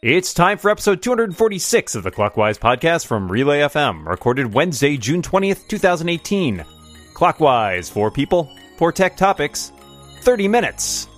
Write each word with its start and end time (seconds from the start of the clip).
It's 0.00 0.32
time 0.32 0.58
for 0.58 0.70
episode 0.70 1.02
246 1.02 1.96
of 1.96 2.04
the 2.04 2.12
Clockwise 2.12 2.56
podcast 2.56 3.04
from 3.04 3.28
Relay 3.28 3.62
FM, 3.62 4.06
recorded 4.06 4.54
Wednesday, 4.54 4.96
June 4.96 5.22
20th, 5.22 5.66
2018. 5.66 6.64
Clockwise, 7.14 7.90
for 7.90 8.08
people, 8.08 8.48
for 8.76 8.92
tech 8.92 9.16
topics, 9.16 9.72
30 10.20 10.46
minutes. 10.46 11.08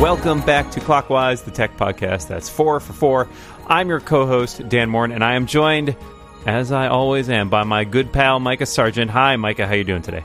Welcome 0.00 0.40
back 0.40 0.72
to 0.72 0.80
Clockwise, 0.80 1.42
the 1.42 1.52
tech 1.52 1.76
podcast. 1.76 2.26
That's 2.26 2.48
four 2.48 2.80
for 2.80 2.92
four. 2.92 3.28
I'm 3.68 3.88
your 3.88 4.00
co-host 4.00 4.68
Dan 4.68 4.90
Moren, 4.90 5.12
and 5.12 5.22
I 5.22 5.36
am 5.36 5.46
joined, 5.46 5.94
as 6.46 6.72
I 6.72 6.88
always 6.88 7.28
am, 7.28 7.48
by 7.48 7.64
my 7.64 7.84
good 7.84 8.12
pal 8.12 8.40
Micah 8.40 8.66
Sargent. 8.66 9.10
Hi, 9.10 9.36
Micah. 9.36 9.66
How 9.66 9.74
you 9.74 9.84
doing 9.84 10.02
today? 10.02 10.22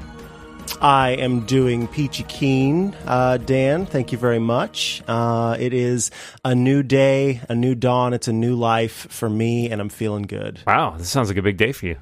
I 0.81 1.11
am 1.11 1.45
doing 1.45 1.87
peachy 1.87 2.23
keen, 2.23 2.95
uh, 3.05 3.37
Dan. 3.37 3.85
Thank 3.85 4.11
you 4.11 4.17
very 4.17 4.39
much. 4.39 5.01
Uh, 5.07 5.55
it 5.59 5.73
is 5.73 6.11
a 6.43 6.53
new 6.53 6.83
day, 6.83 7.41
a 7.47 7.55
new 7.55 7.75
dawn. 7.75 8.13
It's 8.13 8.27
a 8.27 8.33
new 8.33 8.55
life 8.55 9.07
for 9.09 9.29
me, 9.29 9.69
and 9.69 9.79
I'm 9.79 9.89
feeling 9.89 10.23
good. 10.23 10.59
Wow, 10.67 10.95
this 10.97 11.09
sounds 11.09 11.29
like 11.29 11.37
a 11.37 11.41
big 11.41 11.57
day 11.57 11.71
for 11.71 11.85
you. 11.85 11.97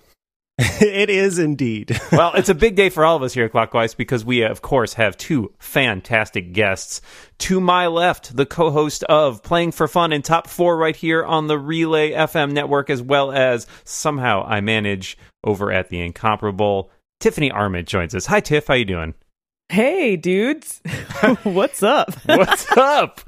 it 0.60 1.10
is 1.10 1.40
indeed. 1.40 2.00
well, 2.12 2.34
it's 2.36 2.50
a 2.50 2.54
big 2.54 2.76
day 2.76 2.90
for 2.90 3.04
all 3.04 3.16
of 3.16 3.24
us 3.24 3.34
here 3.34 3.46
at 3.46 3.52
Clockwise 3.52 3.96
because 3.96 4.24
we, 4.24 4.44
uh, 4.44 4.52
of 4.52 4.62
course, 4.62 4.94
have 4.94 5.18
two 5.18 5.52
fantastic 5.58 6.54
guests. 6.54 7.02
To 7.40 7.60
my 7.60 7.88
left, 7.88 8.36
the 8.36 8.46
co 8.46 8.70
host 8.70 9.04
of 9.06 9.42
Playing 9.42 9.72
for 9.72 9.88
Fun 9.88 10.14
and 10.14 10.24
Top 10.24 10.48
4 10.48 10.78
right 10.78 10.96
here 10.96 11.26
on 11.26 11.48
the 11.48 11.58
Relay 11.58 12.12
FM 12.12 12.52
network, 12.52 12.92
as 12.92 13.02
well 13.02 13.32
as 13.32 13.66
somehow 13.84 14.44
I 14.46 14.62
manage 14.62 15.18
over 15.44 15.72
at 15.72 15.90
the 15.90 16.00
Incomparable. 16.00 16.92
Tiffany 17.20 17.50
Arment 17.50 17.88
joins 17.88 18.14
us. 18.14 18.28
Hi, 18.28 18.40
Tiff. 18.40 18.68
How 18.68 18.76
you 18.76 18.86
doing? 18.86 19.16
Hey, 19.70 20.18
dudes. 20.18 20.82
What's 21.44 21.82
up? 21.82 22.14
What's 22.26 22.72
up? 22.78 23.22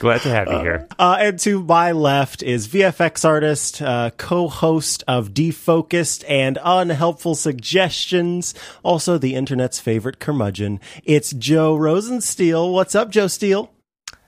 Glad 0.00 0.22
to 0.22 0.28
have 0.28 0.48
you 0.50 0.58
here. 0.58 0.88
Uh, 0.98 1.16
and 1.20 1.38
to 1.40 1.62
my 1.62 1.92
left 1.92 2.42
is 2.42 2.66
VFX 2.66 3.24
artist, 3.24 3.80
uh, 3.80 4.10
co 4.16 4.48
host 4.48 5.04
of 5.06 5.34
Defocused 5.34 6.24
and 6.28 6.58
Unhelpful 6.64 7.36
Suggestions, 7.36 8.54
also 8.82 9.18
the 9.18 9.36
internet's 9.36 9.78
favorite 9.78 10.18
curmudgeon. 10.18 10.80
It's 11.04 11.30
Joe 11.32 11.76
Rosensteel. 11.76 12.72
What's 12.72 12.94
up, 12.96 13.10
Joe 13.10 13.28
Steele? 13.28 13.70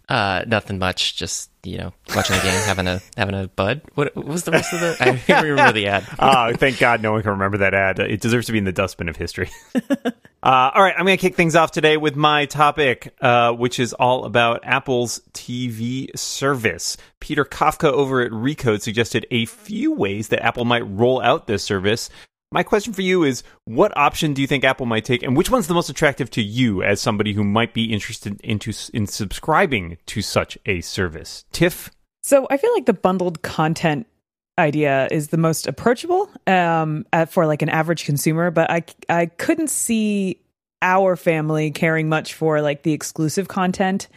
Uh, 0.09 0.45
nothing 0.47 0.79
much. 0.79 1.17
Just 1.17 1.51
you 1.67 1.79
know, 1.79 1.93
watching 2.15 2.37
the 2.37 2.43
game, 2.43 2.61
having 2.63 2.87
a 2.87 3.01
having 3.17 3.35
a 3.35 3.49
bud. 3.49 3.83
What, 3.95 4.15
what 4.15 4.27
was 4.27 4.45
the 4.45 4.53
rest 4.53 4.73
of 4.73 4.81
the? 4.81 4.97
I 5.01 5.17
can't 5.17 5.45
remember 5.45 5.73
the 5.73 5.89
ad. 5.89 6.05
oh, 6.19 6.53
thank 6.57 6.79
God, 6.79 7.03
no 7.03 7.13
one 7.13 7.23
can 7.23 7.33
remember 7.33 7.59
that 7.59 7.75
ad. 7.75 7.99
It 7.99 8.21
deserves 8.21 8.47
to 8.47 8.53
be 8.53 8.59
in 8.59 8.65
the 8.65 8.73
dustbin 8.73 9.09
of 9.09 9.17
history. 9.17 9.51
uh, 9.75 10.11
all 10.43 10.83
right, 10.83 10.95
I'm 10.97 11.05
going 11.05 11.19
to 11.19 11.21
kick 11.21 11.35
things 11.35 11.57
off 11.57 11.73
today 11.73 11.97
with 11.97 12.15
my 12.15 12.47
topic, 12.47 13.15
uh, 13.21 13.53
which 13.53 13.81
is 13.81 13.93
all 13.95 14.25
about 14.25 14.61
Apple's 14.63 15.21
TV 15.33 16.17
service. 16.17 16.97
Peter 17.19 17.45
Kafka 17.45 17.91
over 17.91 18.23
at 18.23 18.31
Recode 18.31 18.83
suggested 18.83 19.27
a 19.33 19.47
few 19.47 19.93
ways 19.93 20.29
that 20.29 20.45
Apple 20.45 20.65
might 20.65 20.89
roll 20.89 21.21
out 21.21 21.49
this 21.49 21.65
service. 21.65 22.11
My 22.53 22.63
question 22.63 22.93
for 22.93 23.03
you 23.03 23.25
is 23.25 23.43
what 23.65 23.97
option 23.97 24.33
do 24.33 24.41
you 24.41 24.47
think 24.47 24.65
Apple 24.65 24.87
might 24.87 25.05
take 25.05 25.23
and 25.23 25.37
which 25.37 25.51
one's 25.51 25.67
the 25.67 25.75
most 25.75 25.91
attractive 25.91 26.31
to 26.31 26.43
you 26.43 26.83
as 26.83 27.01
somebody 27.01 27.33
who 27.33 27.43
might 27.43 27.75
be 27.75 27.93
interested 27.93 28.41
into 28.43 28.73
in 28.95 29.07
subscribing 29.07 29.99
to 30.07 30.23
such 30.23 30.57
a 30.65 30.81
service? 30.81 31.45
Tiff? 31.53 31.91
So, 32.23 32.47
I 32.51 32.57
feel 32.57 32.73
like 32.73 32.87
the 32.87 32.93
bundled 32.93 33.43
content 33.43 34.07
idea 34.59 35.09
is 35.11 35.29
the 35.29 35.37
most 35.37 35.67
approachable 35.67 36.31
um, 36.47 37.05
for 37.29 37.47
like 37.47 37.63
an 37.63 37.69
average 37.69 38.05
consumer, 38.05 38.51
but 38.51 38.71
I 38.71 38.85
I 39.09 39.27
couldn't 39.27 39.71
see 39.71 40.41
our 40.83 41.17
family 41.17 41.71
caring 41.71 42.09
much 42.09 42.35
for 42.35 42.61
like 42.61 42.83
the 42.83 42.93
exclusive 42.93 43.49
content 43.49 44.09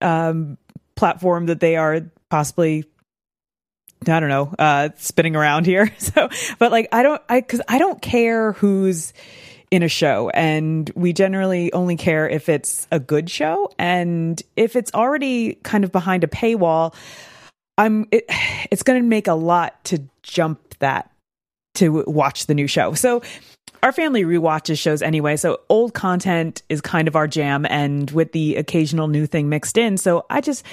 um, 0.00 0.58
platform 0.94 1.46
that 1.46 1.60
they 1.60 1.76
are 1.76 2.00
possibly 2.30 2.84
I 4.08 4.20
don't 4.20 4.28
know, 4.28 4.54
uh, 4.58 4.90
spinning 4.96 5.36
around 5.36 5.66
here. 5.66 5.90
So, 5.98 6.28
but 6.58 6.72
like, 6.72 6.88
I 6.92 7.02
don't, 7.02 7.22
I, 7.28 7.40
cause 7.40 7.60
I 7.68 7.78
don't 7.78 8.02
care 8.02 8.52
who's 8.52 9.14
in 9.70 9.82
a 9.82 9.88
show 9.88 10.28
and 10.30 10.90
we 10.94 11.12
generally 11.12 11.72
only 11.72 11.96
care 11.96 12.28
if 12.28 12.48
it's 12.48 12.86
a 12.90 12.98
good 12.98 13.30
show. 13.30 13.70
And 13.78 14.42
if 14.56 14.76
it's 14.76 14.92
already 14.92 15.54
kind 15.62 15.84
of 15.84 15.92
behind 15.92 16.24
a 16.24 16.26
paywall, 16.26 16.94
I'm, 17.78 18.08
it, 18.10 18.24
it's 18.70 18.82
going 18.82 19.00
to 19.00 19.08
make 19.08 19.28
a 19.28 19.34
lot 19.34 19.82
to 19.84 20.02
jump 20.22 20.74
that 20.80 21.10
to 21.76 22.04
watch 22.06 22.46
the 22.46 22.54
new 22.54 22.66
show. 22.66 22.94
So, 22.94 23.22
our 23.82 23.90
family 23.90 24.22
rewatches 24.22 24.78
shows 24.78 25.02
anyway, 25.02 25.36
so 25.36 25.60
old 25.68 25.92
content 25.92 26.62
is 26.68 26.80
kind 26.80 27.08
of 27.08 27.16
our 27.16 27.26
jam 27.26 27.66
and 27.68 28.08
with 28.12 28.30
the 28.30 28.54
occasional 28.56 29.08
new 29.08 29.26
thing 29.26 29.48
mixed 29.48 29.76
in. 29.76 29.96
So 29.96 30.24
I 30.30 30.40
just 30.40 30.64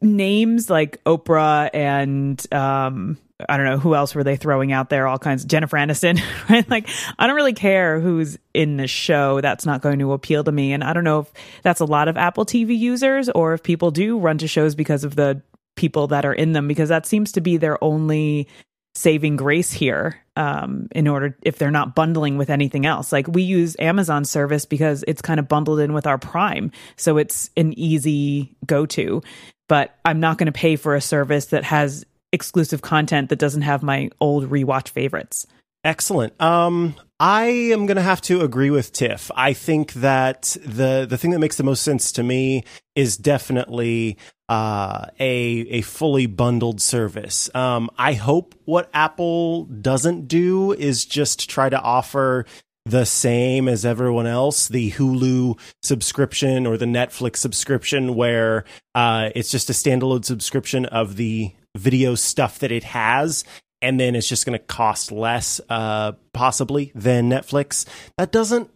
names 0.00 0.70
like 0.70 1.02
Oprah 1.04 1.70
and 1.72 2.52
um 2.52 3.18
I 3.48 3.56
don't 3.56 3.66
know 3.66 3.78
who 3.78 3.94
else 3.94 4.14
were 4.14 4.24
they 4.24 4.36
throwing 4.36 4.72
out 4.72 4.90
there? 4.90 5.06
All 5.06 5.18
kinds 5.18 5.44
Jennifer 5.44 5.76
Aniston 5.76 6.20
right? 6.48 6.68
Like 6.68 6.88
I 7.18 7.26
don't 7.26 7.36
really 7.36 7.52
care 7.52 8.00
who's 8.00 8.38
in 8.52 8.76
the 8.76 8.86
show. 8.86 9.40
That's 9.40 9.66
not 9.66 9.82
going 9.82 9.98
to 9.98 10.12
appeal 10.12 10.44
to 10.44 10.52
me. 10.52 10.72
And 10.72 10.84
I 10.84 10.92
don't 10.92 11.04
know 11.04 11.20
if 11.20 11.32
that's 11.62 11.80
a 11.80 11.84
lot 11.84 12.08
of 12.08 12.16
Apple 12.16 12.46
TV 12.46 12.78
users 12.78 13.28
or 13.28 13.54
if 13.54 13.62
people 13.62 13.90
do 13.90 14.18
run 14.18 14.38
to 14.38 14.48
shows 14.48 14.74
because 14.74 15.04
of 15.04 15.16
the 15.16 15.42
people 15.76 16.06
that 16.08 16.24
are 16.24 16.32
in 16.32 16.52
them 16.52 16.68
because 16.68 16.88
that 16.88 17.06
seems 17.06 17.32
to 17.32 17.40
be 17.40 17.56
their 17.56 17.82
only 17.82 18.48
saving 18.94 19.36
grace 19.36 19.72
here 19.72 20.20
um, 20.36 20.88
in 20.92 21.08
order 21.08 21.36
if 21.42 21.58
they're 21.58 21.70
not 21.70 21.94
bundling 21.94 22.38
with 22.38 22.50
anything 22.50 22.86
else. 22.86 23.12
Like 23.12 23.26
we 23.28 23.42
use 23.42 23.76
Amazon 23.78 24.24
service 24.24 24.66
because 24.66 25.04
it's 25.06 25.22
kind 25.22 25.40
of 25.40 25.48
bundled 25.48 25.80
in 25.80 25.92
with 25.92 26.06
our 26.06 26.18
Prime, 26.18 26.70
so 26.96 27.16
it's 27.16 27.50
an 27.56 27.76
easy 27.78 28.54
go 28.66 28.86
to 28.86 29.22
but 29.68 29.98
I'm 30.04 30.20
not 30.20 30.38
going 30.38 30.46
to 30.46 30.52
pay 30.52 30.76
for 30.76 30.94
a 30.94 31.00
service 31.00 31.46
that 31.46 31.64
has 31.64 32.04
exclusive 32.32 32.82
content 32.82 33.28
that 33.28 33.38
doesn't 33.38 33.62
have 33.62 33.82
my 33.82 34.10
old 34.20 34.50
rewatch 34.50 34.88
favorites. 34.88 35.46
Excellent. 35.84 36.40
Um, 36.40 36.94
I 37.20 37.44
am 37.44 37.86
going 37.86 37.96
to 37.96 38.02
have 38.02 38.22
to 38.22 38.40
agree 38.40 38.70
with 38.70 38.92
Tiff. 38.92 39.30
I 39.36 39.52
think 39.52 39.92
that 39.94 40.56
the 40.64 41.06
the 41.08 41.18
thing 41.18 41.30
that 41.30 41.38
makes 41.38 41.56
the 41.56 41.62
most 41.62 41.82
sense 41.82 42.10
to 42.12 42.22
me 42.22 42.64
is 42.94 43.18
definitely 43.18 44.16
uh, 44.48 45.06
a 45.20 45.34
a 45.70 45.82
fully 45.82 46.26
bundled 46.26 46.80
service. 46.80 47.54
Um, 47.54 47.90
I 47.98 48.14
hope 48.14 48.54
what 48.64 48.88
Apple 48.94 49.64
doesn't 49.64 50.26
do 50.26 50.72
is 50.72 51.04
just 51.04 51.48
try 51.50 51.68
to 51.68 51.80
offer 51.80 52.46
the 52.84 53.06
same 53.06 53.68
as 53.68 53.84
everyone 53.84 54.26
else 54.26 54.68
the 54.68 54.90
Hulu 54.92 55.58
subscription 55.82 56.66
or 56.66 56.76
the 56.76 56.84
Netflix 56.84 57.38
subscription, 57.38 58.14
where 58.14 58.64
uh, 58.94 59.30
it's 59.34 59.50
just 59.50 59.70
a 59.70 59.72
standalone 59.72 60.24
subscription 60.24 60.84
of 60.86 61.16
the 61.16 61.52
video 61.76 62.14
stuff 62.14 62.58
that 62.60 62.72
it 62.72 62.84
has. 62.84 63.44
And 63.82 64.00
then 64.00 64.14
it's 64.14 64.28
just 64.28 64.46
going 64.46 64.58
to 64.58 64.64
cost 64.64 65.12
less, 65.12 65.60
uh, 65.68 66.12
possibly, 66.32 66.90
than 66.94 67.28
Netflix. 67.28 67.86
That 68.16 68.32
doesn't, 68.32 68.70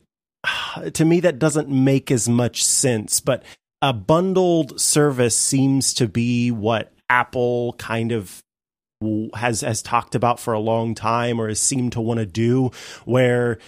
to 0.92 1.04
me, 1.04 1.20
that 1.20 1.38
doesn't 1.38 1.68
make 1.68 2.10
as 2.10 2.28
much 2.28 2.62
sense. 2.64 3.20
But 3.20 3.42
a 3.80 3.92
bundled 3.92 4.80
service 4.80 5.36
seems 5.36 5.94
to 5.94 6.08
be 6.08 6.50
what 6.50 6.92
Apple 7.08 7.74
kind 7.74 8.12
of 8.12 8.42
has 9.34 9.60
has 9.60 9.80
talked 9.80 10.16
about 10.16 10.40
for 10.40 10.52
a 10.52 10.58
long 10.58 10.94
time 10.94 11.40
or 11.40 11.48
has 11.48 11.60
seemed 11.60 11.92
to 11.92 12.00
want 12.00 12.18
to 12.18 12.26
do 12.26 12.72
where 13.04 13.58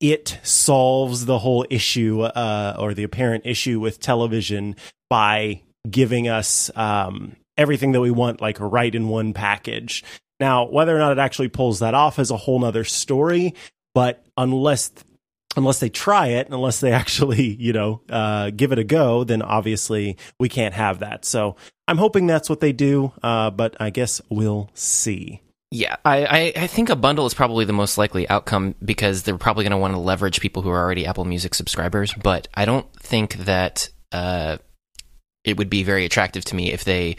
it 0.00 0.38
solves 0.42 1.24
the 1.24 1.38
whole 1.38 1.66
issue 1.70 2.22
uh, 2.22 2.76
or 2.78 2.94
the 2.94 3.04
apparent 3.04 3.46
issue 3.46 3.80
with 3.80 4.00
television 4.00 4.76
by 5.08 5.62
giving 5.88 6.28
us 6.28 6.70
um, 6.76 7.36
everything 7.56 7.92
that 7.92 8.00
we 8.00 8.10
want 8.10 8.40
like 8.40 8.58
right 8.60 8.94
in 8.94 9.08
one 9.08 9.32
package. 9.32 10.04
Now 10.40 10.66
whether 10.66 10.94
or 10.94 10.98
not 10.98 11.12
it 11.12 11.18
actually 11.18 11.48
pulls 11.48 11.78
that 11.78 11.94
off 11.94 12.18
is 12.18 12.30
a 12.30 12.36
whole 12.36 12.58
nother 12.58 12.84
story 12.84 13.54
but 13.96 14.22
unless 14.36 14.92
unless 15.56 15.80
they 15.80 15.88
try 15.88 16.26
it 16.26 16.48
unless 16.50 16.80
they 16.80 16.92
actually 17.02 17.42
you 17.42 17.72
know 17.72 18.02
uh, 18.10 18.50
give 18.50 18.72
it 18.72 18.78
a 18.78 18.84
go 18.84 19.24
then 19.24 19.42
obviously 19.42 20.16
we 20.38 20.48
can't 20.48 20.74
have 20.74 21.00
that. 21.00 21.24
So 21.24 21.56
i'm 21.88 21.98
hoping 21.98 22.26
that's 22.26 22.50
what 22.50 22.60
they 22.60 22.72
do 22.72 23.12
uh, 23.22 23.50
but 23.50 23.76
i 23.80 23.90
guess 23.90 24.20
we'll 24.28 24.70
see 24.74 25.40
yeah, 25.70 25.96
I, 26.04 26.52
I, 26.56 26.66
think 26.68 26.90
a 26.90 26.96
bundle 26.96 27.26
is 27.26 27.34
probably 27.34 27.64
the 27.64 27.72
most 27.72 27.98
likely 27.98 28.28
outcome 28.28 28.76
because 28.84 29.24
they're 29.24 29.36
probably 29.36 29.64
going 29.64 29.72
to 29.72 29.78
want 29.78 29.94
to 29.94 29.98
leverage 29.98 30.40
people 30.40 30.62
who 30.62 30.70
are 30.70 30.80
already 30.80 31.06
Apple 31.06 31.24
Music 31.24 31.54
subscribers. 31.54 32.14
But 32.14 32.46
I 32.54 32.64
don't 32.66 32.90
think 33.00 33.34
that 33.38 33.88
uh, 34.12 34.58
it 35.44 35.56
would 35.56 35.68
be 35.68 35.82
very 35.82 36.04
attractive 36.04 36.44
to 36.46 36.54
me 36.54 36.72
if 36.72 36.84
they 36.84 37.16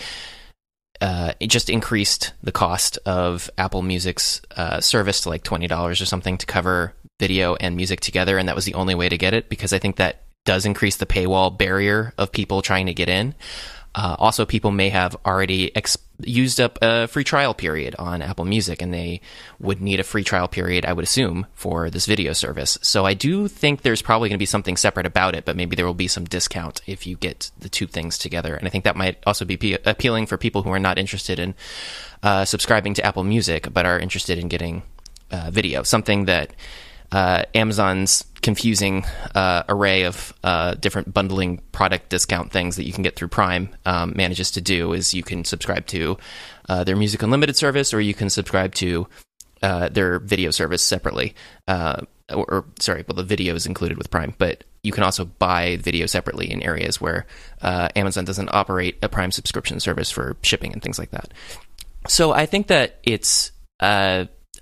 uh, 1.01 1.33
just 1.41 1.69
increased 1.69 2.33
the 2.41 2.53
cost 2.53 2.97
of 3.05 3.49
Apple 3.57 3.81
Music's 3.81 4.41
uh, 4.55 4.79
service 4.79 5.21
to 5.21 5.29
like 5.29 5.44
twenty 5.44 5.67
dollars 5.67 5.99
or 5.99 6.05
something 6.05 6.38
to 6.38 6.45
cover 6.45 6.94
video 7.19 7.55
and 7.55 7.75
music 7.75 7.99
together, 7.99 8.38
and 8.38 8.47
that 8.47 8.55
was 8.55 8.65
the 8.65 8.75
only 8.75 8.95
way 8.95 9.09
to 9.09 9.17
get 9.17 9.33
it 9.33 9.49
because 9.49 9.73
I 9.73 9.79
think 9.79 9.97
that 9.97 10.23
does 10.45 10.65
increase 10.65 10.95
the 10.95 11.05
paywall 11.05 11.55
barrier 11.55 12.13
of 12.17 12.31
people 12.31 12.61
trying 12.61 12.85
to 12.85 12.94
get 12.94 13.09
in. 13.09 13.35
Uh, 13.94 14.15
also, 14.17 14.45
people 14.45 14.71
may 14.71 14.89
have 14.89 15.17
already 15.25 15.75
used 16.19 16.60
up 16.60 16.80
a 16.81 17.08
free 17.08 17.24
trial 17.24 17.54
period 17.54 17.96
on 18.00 18.22
Apple 18.22 18.46
Music, 18.46 18.81
and 18.81 18.94
they 18.94 19.22
would 19.60 19.81
need 19.81 20.00
a 20.00 20.04
free 20.04 20.24
trial 20.24 20.48
period, 20.48 20.86
I 20.86 20.94
would 20.94 21.04
assume, 21.04 21.46
for 21.54 21.90
this 21.90 22.06
video 22.06 22.34
service. 22.34 22.78
So 22.81 23.06
I 23.06 23.14
do 23.14 23.48
think 23.48 23.81
there's 23.81 24.02
probably 24.02 24.30
going 24.30 24.38
to 24.38 24.40
be 24.40 24.46
something 24.46 24.78
separate 24.78 25.06
about 25.06 25.36
it, 25.36 25.46
but 25.46 25.56
maybe 25.56 25.75
there 25.75 25.86
will 25.86 25.94
be 25.94 26.08
some 26.08 26.25
discount 26.25 26.81
if 26.88 27.06
you 27.06 27.18
get 27.18 27.52
the 27.60 27.69
two 27.69 27.88
things 27.88 28.18
together. 28.18 28.56
And 28.56 28.68
I 28.68 28.72
think 28.72 28.84
that 28.84 28.96
might 28.96 29.18
also 29.28 29.46
be 29.46 29.58
pe- 29.58 29.78
appealing 29.86 30.25
for 30.25 30.38
people 30.38 30.64
who 30.64 30.72
are 30.72 30.80
not 30.80 30.98
interested 30.98 31.40
in 31.40 31.56
uh, 32.24 32.46
subscribing 32.46 32.94
to 32.96 33.06
Apple 33.06 33.24
Music, 33.24 33.72
but 33.72 33.86
are 33.86 34.00
interested 34.00 34.40
in 34.40 34.48
getting 34.48 34.84
uh, 35.31 35.52
video, 35.52 35.84
something 35.84 36.25
that 36.25 36.54
uh, 37.12 37.44
Amazon's 37.56 38.25
confusing 38.42 39.06
uh, 39.36 39.63
array 39.69 40.04
of 40.04 40.33
uh, 40.44 40.74
different 40.75 41.13
bundling 41.13 41.57
product 41.71 42.09
discount 42.09 42.51
things 42.51 42.75
that 42.75 42.86
you 42.86 42.94
can 42.94 43.04
get 43.04 43.15
through 43.15 43.27
Prime 43.27 43.69
um, 43.86 44.13
manages 44.15 44.51
to 44.51 44.62
do 44.62 44.94
is 44.94 45.13
you 45.13 45.24
can 45.24 45.44
subscribe 45.44 45.86
to 45.88 46.18
uh, 46.69 46.83
their 46.83 46.95
Music 46.95 47.21
Unlimited 47.24 47.56
service 47.56 47.94
or 47.94 48.01
you 48.01 48.13
can 48.13 48.30
subscribe 48.30 48.74
to 48.75 49.07
uh, 49.62 49.89
their 49.89 50.19
video 50.19 50.51
service 50.51 50.83
separately. 50.83 51.33
Uh, 51.68 52.01
or, 52.31 52.45
or, 52.50 52.65
sorry, 52.80 53.06
well, 53.07 53.15
the 53.15 53.24
video 53.24 53.56
is 53.56 53.65
included 53.65 53.98
with 53.98 54.12
Prime, 54.12 54.33
but 54.38 54.65
you 54.83 54.92
can 54.92 55.04
also 55.04 55.25
buy 55.25 55.77
video 55.77 56.06
separately 56.06 56.51
in 56.51 56.62
areas 56.62 57.00
where 57.00 57.25
Amazon 57.62 58.25
doesn't 58.25 58.50
operate 58.54 58.98
a 59.01 59.09
Prime 59.09 59.31
subscription 59.31 59.80
service 59.80 60.12
for 60.12 60.36
shipping 60.44 60.74
and 60.74 60.81
things 60.81 61.00
like 61.00 61.12
that. 61.12 61.33
So 62.07 62.33
I 62.33 62.45
think 62.45 62.68
that 62.68 63.00
it's 63.04 63.51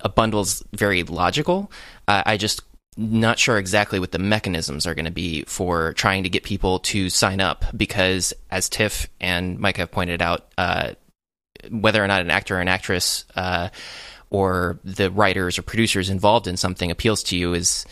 a 0.05 0.09
bundle's 0.09 0.63
very 0.71 1.03
logical. 1.03 1.71
Uh, 2.07 2.21
I 2.25 2.37
just 2.37 2.61
not 2.95 3.39
sure 3.39 3.57
exactly 3.57 3.99
what 3.99 4.11
the 4.11 4.19
mechanisms 4.19 4.87
are 4.87 4.93
going 4.93 5.05
to 5.05 5.11
be 5.11 5.43
for 5.43 5.91
trying 5.93 6.23
to 6.23 6.29
get 6.29 6.43
people 6.43 6.79
to 6.79 7.09
sign 7.09 7.41
up 7.41 7.65
because, 7.75 8.33
as 8.51 8.69
Tiff 8.69 9.09
and 9.19 9.59
Mike 9.59 9.77
have 9.77 9.91
pointed 9.91 10.21
out, 10.21 10.47
uh, 10.57 10.91
whether 11.69 12.01
or 12.01 12.07
not 12.07 12.21
an 12.21 12.29
actor 12.29 12.57
or 12.57 12.61
an 12.61 12.67
actress 12.67 13.25
uh, 13.35 13.69
or 14.29 14.79
the 14.85 15.11
writers 15.11 15.59
or 15.59 15.63
producers 15.63 16.09
involved 16.09 16.47
in 16.47 16.55
something 16.55 16.91
appeals 16.91 17.23
to 17.23 17.35
you 17.35 17.53
is 17.53 17.85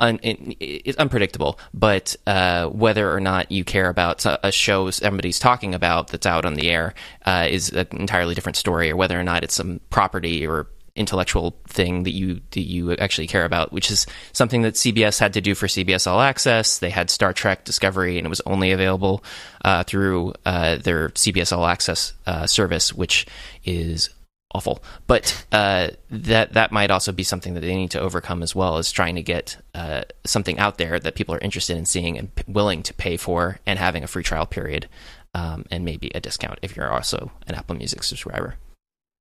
un, 0.00 0.18
it's 0.22 0.98
unpredictable. 0.98 1.58
But 1.72 2.16
uh, 2.26 2.66
whether 2.66 3.12
or 3.12 3.20
not 3.20 3.52
you 3.52 3.64
care 3.64 3.88
about 3.88 4.24
a 4.26 4.50
show 4.50 4.90
somebody's 4.90 5.38
talking 5.38 5.74
about 5.74 6.08
that's 6.08 6.26
out 6.26 6.44
on 6.44 6.54
the 6.54 6.70
air 6.70 6.94
uh, 7.24 7.46
is 7.48 7.70
an 7.70 7.86
entirely 7.92 8.34
different 8.34 8.56
story, 8.56 8.90
or 8.90 8.96
whether 8.96 9.18
or 9.18 9.24
not 9.24 9.44
it's 9.44 9.54
some 9.54 9.80
property 9.90 10.46
or 10.46 10.66
intellectual 10.96 11.56
thing 11.68 12.02
that 12.02 12.12
you 12.12 12.40
that 12.50 12.60
you 12.60 12.92
actually 12.96 13.26
care 13.26 13.44
about, 13.44 13.72
which 13.72 13.90
is 13.90 14.06
something 14.32 14.62
that 14.62 14.74
CBS 14.74 15.18
had 15.18 15.34
to 15.34 15.40
do 15.40 15.54
for 15.54 15.66
CBS 15.66 16.06
All 16.06 16.20
Access. 16.20 16.78
They 16.78 16.90
had 16.90 17.10
Star 17.10 17.32
Trek 17.32 17.64
Discovery, 17.64 18.18
and 18.18 18.26
it 18.26 18.30
was 18.30 18.42
only 18.46 18.72
available 18.72 19.24
uh, 19.64 19.84
through 19.84 20.34
uh, 20.44 20.76
their 20.76 21.10
CBS 21.10 21.56
All 21.56 21.66
Access 21.66 22.12
uh, 22.26 22.46
service, 22.46 22.92
which 22.92 23.26
is 23.64 24.10
awful. 24.52 24.82
But 25.06 25.46
uh, 25.52 25.88
that 26.10 26.52
that 26.54 26.72
might 26.72 26.90
also 26.90 27.12
be 27.12 27.22
something 27.22 27.54
that 27.54 27.60
they 27.60 27.76
need 27.76 27.90
to 27.92 28.00
overcome 28.00 28.42
as 28.42 28.54
well 28.54 28.78
as 28.78 28.90
trying 28.90 29.16
to 29.16 29.22
get 29.22 29.56
uh, 29.74 30.02
something 30.24 30.58
out 30.58 30.78
there 30.78 30.98
that 30.98 31.14
people 31.14 31.34
are 31.34 31.40
interested 31.40 31.76
in 31.76 31.86
seeing 31.86 32.18
and 32.18 32.34
p- 32.34 32.44
willing 32.46 32.82
to 32.84 32.94
pay 32.94 33.16
for, 33.16 33.58
and 33.66 33.78
having 33.78 34.02
a 34.02 34.08
free 34.08 34.22
trial 34.22 34.46
period. 34.46 34.88
Um, 35.32 35.64
and 35.70 35.84
maybe 35.84 36.10
a 36.12 36.18
discount 36.18 36.58
if 36.60 36.74
you're 36.74 36.92
also 36.92 37.30
an 37.46 37.54
Apple 37.54 37.76
Music 37.76 38.02
subscriber. 38.02 38.56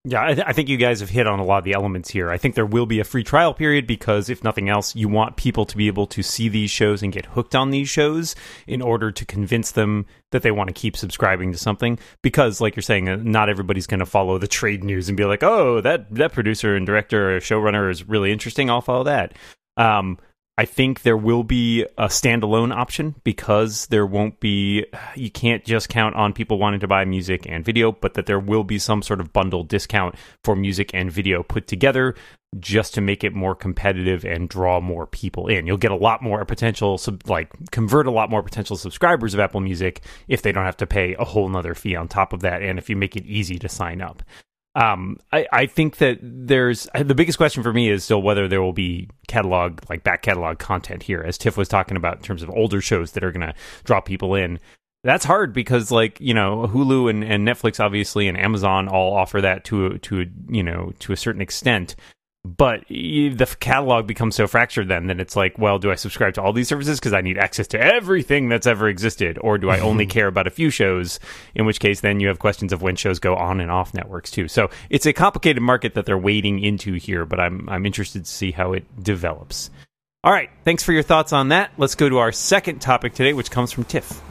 Yeah, 0.06 0.24
I, 0.24 0.34
th- 0.34 0.48
I, 0.48 0.54
think 0.54 0.70
you 0.70 0.78
guys 0.78 1.02
have 1.02 1.10
hit 1.10 1.28
on 1.28 1.40
a 1.40 1.44
lot 1.44 1.58
of 1.58 1.64
the 1.66 1.74
elements 1.74 2.10
here. 2.10 2.30
I 2.30 2.38
think 2.38 2.56
there 2.56 2.66
will 2.66 2.86
be 2.86 3.02
a 3.02 3.04
free 3.04 3.24
trial 3.24 3.54
period 3.54 3.86
because, 3.86 4.30
if 4.30 4.46
nothing 4.46 4.70
else, 4.70 4.96
you 4.96 5.10
want 5.10 5.36
people 5.36 5.66
to 5.66 5.76
be 5.76 5.88
able 5.88 6.08
to 6.08 6.24
see 6.24 6.48
these 6.48 6.72
shows 6.72 7.04
and 7.04 7.12
get 7.12 7.26
hooked 7.26 7.54
on 7.54 7.70
these 7.70 7.90
shows 7.90 8.34
in 8.66 8.82
order 8.82 9.12
to 9.12 9.26
convince 9.26 9.72
them 9.72 10.06
that 10.32 10.42
they 10.42 10.52
want 10.52 10.70
to 10.70 10.74
keep 10.74 10.96
subscribing 10.96 11.52
to 11.52 11.58
something. 11.58 12.00
Because, 12.22 12.62
like 12.62 12.78
you're 12.78 12.84
saying, 12.84 13.10
uh, 13.10 13.18
not 13.18 13.50
everybody's 13.50 13.88
going 13.88 14.00
to 14.00 14.06
follow 14.06 14.38
the 14.38 14.48
trade 14.48 14.86
news 14.86 15.10
and 15.10 15.18
be 15.18 15.26
like, 15.26 15.44
"Oh, 15.44 15.82
that 15.82 16.10
that 16.16 16.32
producer 16.32 16.78
and 16.78 16.86
director 16.86 17.36
or 17.36 17.42
showrunner 17.42 17.92
is 17.92 18.08
really 18.08 18.32
interesting. 18.32 18.70
I'll 18.70 18.80
follow 18.80 19.04
that." 19.04 19.34
Um, 19.76 20.18
I 20.60 20.66
think 20.66 21.04
there 21.04 21.16
will 21.16 21.46
be 21.46 21.84
a 21.98 22.08
standalone 22.08 22.76
option 22.76 23.16
because 23.24 23.88
there 23.88 24.06
won't 24.06 24.42
be, 24.42 24.86
you 25.16 25.32
can't 25.32 25.64
just 25.64 25.88
count 25.88 26.18
on 26.18 26.34
people 26.34 26.60
wanting 26.60 26.82
to 26.82 26.88
buy 26.88 27.06
music 27.06 27.46
and 27.48 27.64
video, 27.64 27.94
but 27.94 28.16
that 28.16 28.26
there 28.26 28.42
will 28.42 28.66
be 28.66 28.78
some 28.78 29.02
sort 29.02 29.22
of 29.22 29.32
bundle 29.32 29.64
discount 29.64 30.16
for 30.44 30.58
music 30.58 30.94
and 30.94 31.10
video 31.14 31.44
put 31.44 31.66
together 31.66 32.14
just 32.60 32.94
to 32.96 33.00
make 33.00 33.24
it 33.24 33.34
more 33.34 33.56
competitive 33.56 34.26
and 34.26 34.50
draw 34.50 34.82
more 34.82 35.08
people 35.08 35.48
in. 35.48 35.66
You'll 35.66 35.78
get 35.78 35.92
a 35.92 35.96
lot 35.96 36.22
more 36.22 36.44
potential, 36.44 37.00
like 37.26 37.54
convert 37.72 38.06
a 38.06 38.12
lot 38.12 38.30
more 38.30 38.44
potential 38.44 38.76
subscribers 38.76 39.34
of 39.34 39.40
Apple 39.40 39.62
Music 39.62 40.02
if 40.28 40.42
they 40.42 40.52
don't 40.52 40.66
have 40.66 40.76
to 40.76 40.86
pay 40.86 41.16
a 41.16 41.24
whole 41.24 41.48
nother 41.48 41.74
fee 41.74 41.96
on 41.96 42.10
top 42.10 42.34
of 42.34 42.42
that 42.42 42.62
and 42.64 42.78
if 42.78 42.90
you 42.90 42.98
make 42.98 43.16
it 43.16 43.26
easy 43.26 43.58
to 43.60 43.70
sign 43.70 44.02
up. 44.02 44.24
Um, 44.80 45.18
I, 45.34 45.46
I 45.52 45.66
think 45.66 45.98
that 45.98 46.20
there's 46.22 46.88
the 46.98 47.14
biggest 47.14 47.38
question 47.38 47.64
for 47.64 47.74
me 47.74 47.90
is 47.90 48.06
still 48.06 48.22
whether 48.22 48.48
there 48.48 48.62
will 48.62 48.72
be 48.72 49.10
catalog, 49.28 49.82
like 49.90 50.06
back 50.06 50.22
catalog 50.22 50.58
content 50.58 51.04
here, 51.04 51.22
as 51.22 51.38
Tiff 51.38 51.58
was 51.58 51.68
talking 51.68 51.98
about 51.98 52.16
in 52.16 52.24
terms 52.24 52.42
of 52.42 52.50
older 52.52 52.80
shows 52.80 53.12
that 53.12 53.24
are 53.24 53.32
going 53.34 53.46
to 53.46 53.54
draw 53.84 54.00
people 54.00 54.36
in. 54.36 54.58
That's 55.04 55.26
hard 55.26 55.52
because, 55.52 55.92
like 55.92 56.18
you 56.22 56.34
know, 56.34 56.66
Hulu 56.66 57.10
and, 57.10 57.26
and 57.26 57.46
Netflix, 57.46 57.84
obviously, 57.84 58.30
and 58.30 58.38
Amazon 58.38 58.88
all 58.88 59.14
offer 59.14 59.42
that 59.42 59.66
to 59.66 59.98
to 59.98 60.28
you 60.48 60.64
know 60.64 60.94
to 61.00 61.12
a 61.12 61.18
certain 61.18 61.42
extent 61.42 61.98
but 62.58 62.88
the 62.88 63.56
catalog 63.60 64.08
becomes 64.08 64.36
so 64.36 64.48
fractured 64.48 64.88
then 64.88 65.08
that 65.08 65.20
it's 65.20 65.36
like 65.36 65.58
well 65.58 65.78
do 65.78 65.92
i 65.92 65.96
subscribe 65.96 66.34
to 66.34 66.42
all 66.42 66.54
these 66.54 66.68
services 66.68 67.00
because 67.00 67.14
i 67.14 67.22
need 67.22 67.38
access 67.38 67.68
to 67.68 67.80
everything 67.80 68.50
that's 68.50 68.68
ever 68.68 68.88
existed? 68.90 69.38
Or 69.42 69.58
do 69.58 69.70
i 69.70 69.80
only 69.80 70.06
care 70.18 70.28
about 70.28 70.48
a 70.48 70.52
few 70.52 70.70
shows? 70.70 71.20
In 71.56 71.66
which 71.66 71.80
case 71.80 72.02
then 72.02 72.20
you 72.20 72.28
have 72.28 72.40
questions 72.40 72.74
of 72.74 72.82
when 72.82 72.96
shows 72.96 73.20
go 73.20 73.36
on 73.36 73.60
and 73.60 73.72
off 73.72 73.94
networks 73.94 74.32
too. 74.32 74.48
So 74.48 74.70
it's 74.90 75.06
a 75.06 75.14
complicated 75.14 75.62
market 75.62 75.94
that 75.94 76.06
they're 76.06 76.18
wading 76.18 76.60
into 76.60 76.94
here 76.94 77.26
but 77.26 77.40
i'm 77.40 77.68
i'm 77.70 77.86
interested 77.86 78.26
to 78.26 78.32
see 78.32 78.52
how 78.52 78.74
it 78.74 78.86
develops. 79.02 79.70
All 80.22 80.34
right. 80.34 80.50
Thanks 80.66 80.84
for 80.84 80.92
your 80.92 81.04
thoughts 81.04 81.32
on 81.32 81.50
that. 81.50 81.72
Let's 81.78 81.96
go 81.96 82.10
to 82.10 82.18
our 82.18 82.32
second 82.32 82.80
topic 82.80 83.14
today 83.14 83.34
which 83.34 83.52
comes 83.52 83.72
from 83.72 83.84
tiff 83.86 84.22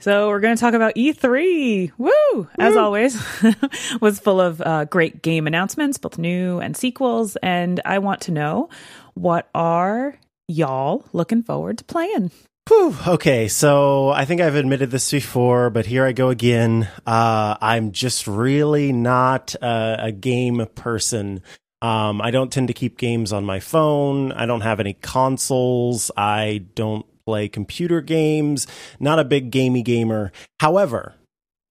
so 0.00 0.28
we're 0.28 0.40
going 0.40 0.56
to 0.56 0.60
talk 0.60 0.74
about 0.74 0.94
E3. 0.94 1.92
Woo! 1.98 2.48
As 2.58 2.74
Woo. 2.74 2.80
always, 2.80 3.20
was 4.00 4.18
full 4.20 4.40
of 4.40 4.60
uh, 4.60 4.84
great 4.86 5.22
game 5.22 5.46
announcements, 5.46 5.98
both 5.98 6.18
new 6.18 6.58
and 6.58 6.76
sequels. 6.76 7.36
And 7.36 7.80
I 7.84 7.98
want 7.98 8.22
to 8.22 8.32
know 8.32 8.68
what 9.14 9.48
are 9.54 10.18
y'all 10.48 11.04
looking 11.12 11.42
forward 11.42 11.78
to 11.78 11.84
playing? 11.84 12.30
Whew, 12.68 12.96
okay, 13.06 13.46
so 13.46 14.08
I 14.08 14.24
think 14.24 14.40
I've 14.40 14.56
admitted 14.56 14.90
this 14.90 15.08
before, 15.12 15.70
but 15.70 15.86
here 15.86 16.04
I 16.04 16.10
go 16.10 16.30
again. 16.30 16.88
Uh, 17.06 17.56
I'm 17.60 17.92
just 17.92 18.26
really 18.26 18.92
not 18.92 19.54
a, 19.62 20.06
a 20.06 20.12
game 20.12 20.66
person. 20.74 21.42
Um, 21.80 22.20
I 22.20 22.32
don't 22.32 22.52
tend 22.52 22.66
to 22.66 22.74
keep 22.74 22.98
games 22.98 23.32
on 23.32 23.44
my 23.44 23.60
phone. 23.60 24.32
I 24.32 24.46
don't 24.46 24.62
have 24.62 24.80
any 24.80 24.94
consoles. 24.94 26.10
I 26.16 26.64
don't 26.74 27.06
play 27.26 27.48
computer 27.48 28.00
games, 28.00 28.66
not 29.00 29.18
a 29.18 29.24
big 29.24 29.50
gamey 29.50 29.82
gamer. 29.82 30.32
However, 30.60 31.14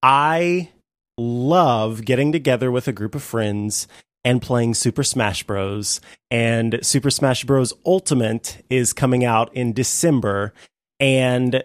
I 0.02 0.70
love 1.18 2.04
getting 2.04 2.30
together 2.30 2.70
with 2.70 2.86
a 2.86 2.92
group 2.92 3.14
of 3.14 3.22
friends 3.22 3.88
and 4.24 4.42
playing 4.42 4.74
Super 4.74 5.02
Smash 5.02 5.44
Bros. 5.44 6.00
And 6.30 6.80
Super 6.82 7.10
Smash 7.10 7.44
Bros. 7.44 7.72
Ultimate 7.86 8.64
is 8.68 8.92
coming 8.92 9.24
out 9.24 9.54
in 9.54 9.72
December. 9.72 10.52
And 11.00 11.62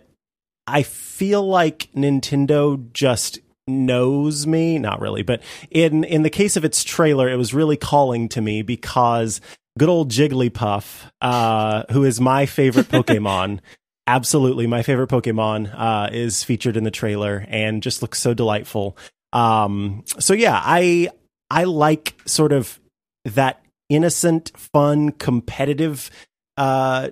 I 0.68 0.84
feel 0.84 1.46
like 1.46 1.90
Nintendo 1.96 2.92
just 2.94 3.40
knows 3.68 4.48
me 4.48 4.80
not 4.80 5.00
really 5.00 5.22
but 5.22 5.42
in 5.70 6.04
in 6.04 6.24
the 6.24 6.30
case 6.30 6.58
of 6.58 6.66
its 6.66 6.84
trailer 6.84 7.30
it 7.30 7.36
was 7.36 7.54
really 7.54 7.78
calling 7.78 8.28
to 8.28 8.42
me 8.42 8.64
because 8.64 9.40
good 9.78 9.88
old 9.88 10.10
jigglypuff 10.10 11.10
uh 11.22 11.84
who 11.92 12.04
is 12.04 12.20
my 12.20 12.46
favorite 12.46 12.88
pokemon 12.90 13.60
absolutely 14.08 14.68
my 14.68 14.84
favorite 14.84 15.10
Pokemon 15.10 15.74
uh, 15.74 16.10
is 16.12 16.44
featured 16.44 16.78
in 16.78 16.84
the 16.84 16.92
trailer 16.92 17.46
and 17.48 17.84
just 17.84 18.02
looks 18.02 18.20
so 18.20 18.34
delightful. 18.34 18.98
Um, 19.34 20.04
so 20.20 20.34
yeah, 20.34 20.60
I 20.62 21.10
I 21.50 21.66
like 21.66 22.16
sort 22.26 22.52
of 22.52 22.80
that 23.26 23.64
innocent, 23.90 24.52
fun, 24.58 25.12
competitive 25.12 26.10
uh, 26.58 27.10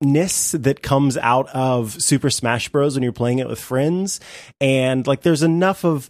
ness 0.00 0.52
that 0.52 0.82
comes 0.82 1.16
out 1.16 1.48
of 1.50 2.00
Super 2.02 2.30
Smash 2.30 2.68
Bros. 2.68 2.94
when 2.94 3.02
you're 3.02 3.12
playing 3.12 3.38
it 3.38 3.48
with 3.48 3.60
friends, 3.60 4.20
and 4.60 5.06
like 5.06 5.22
there's 5.22 5.42
enough 5.42 5.84
of 5.84 6.08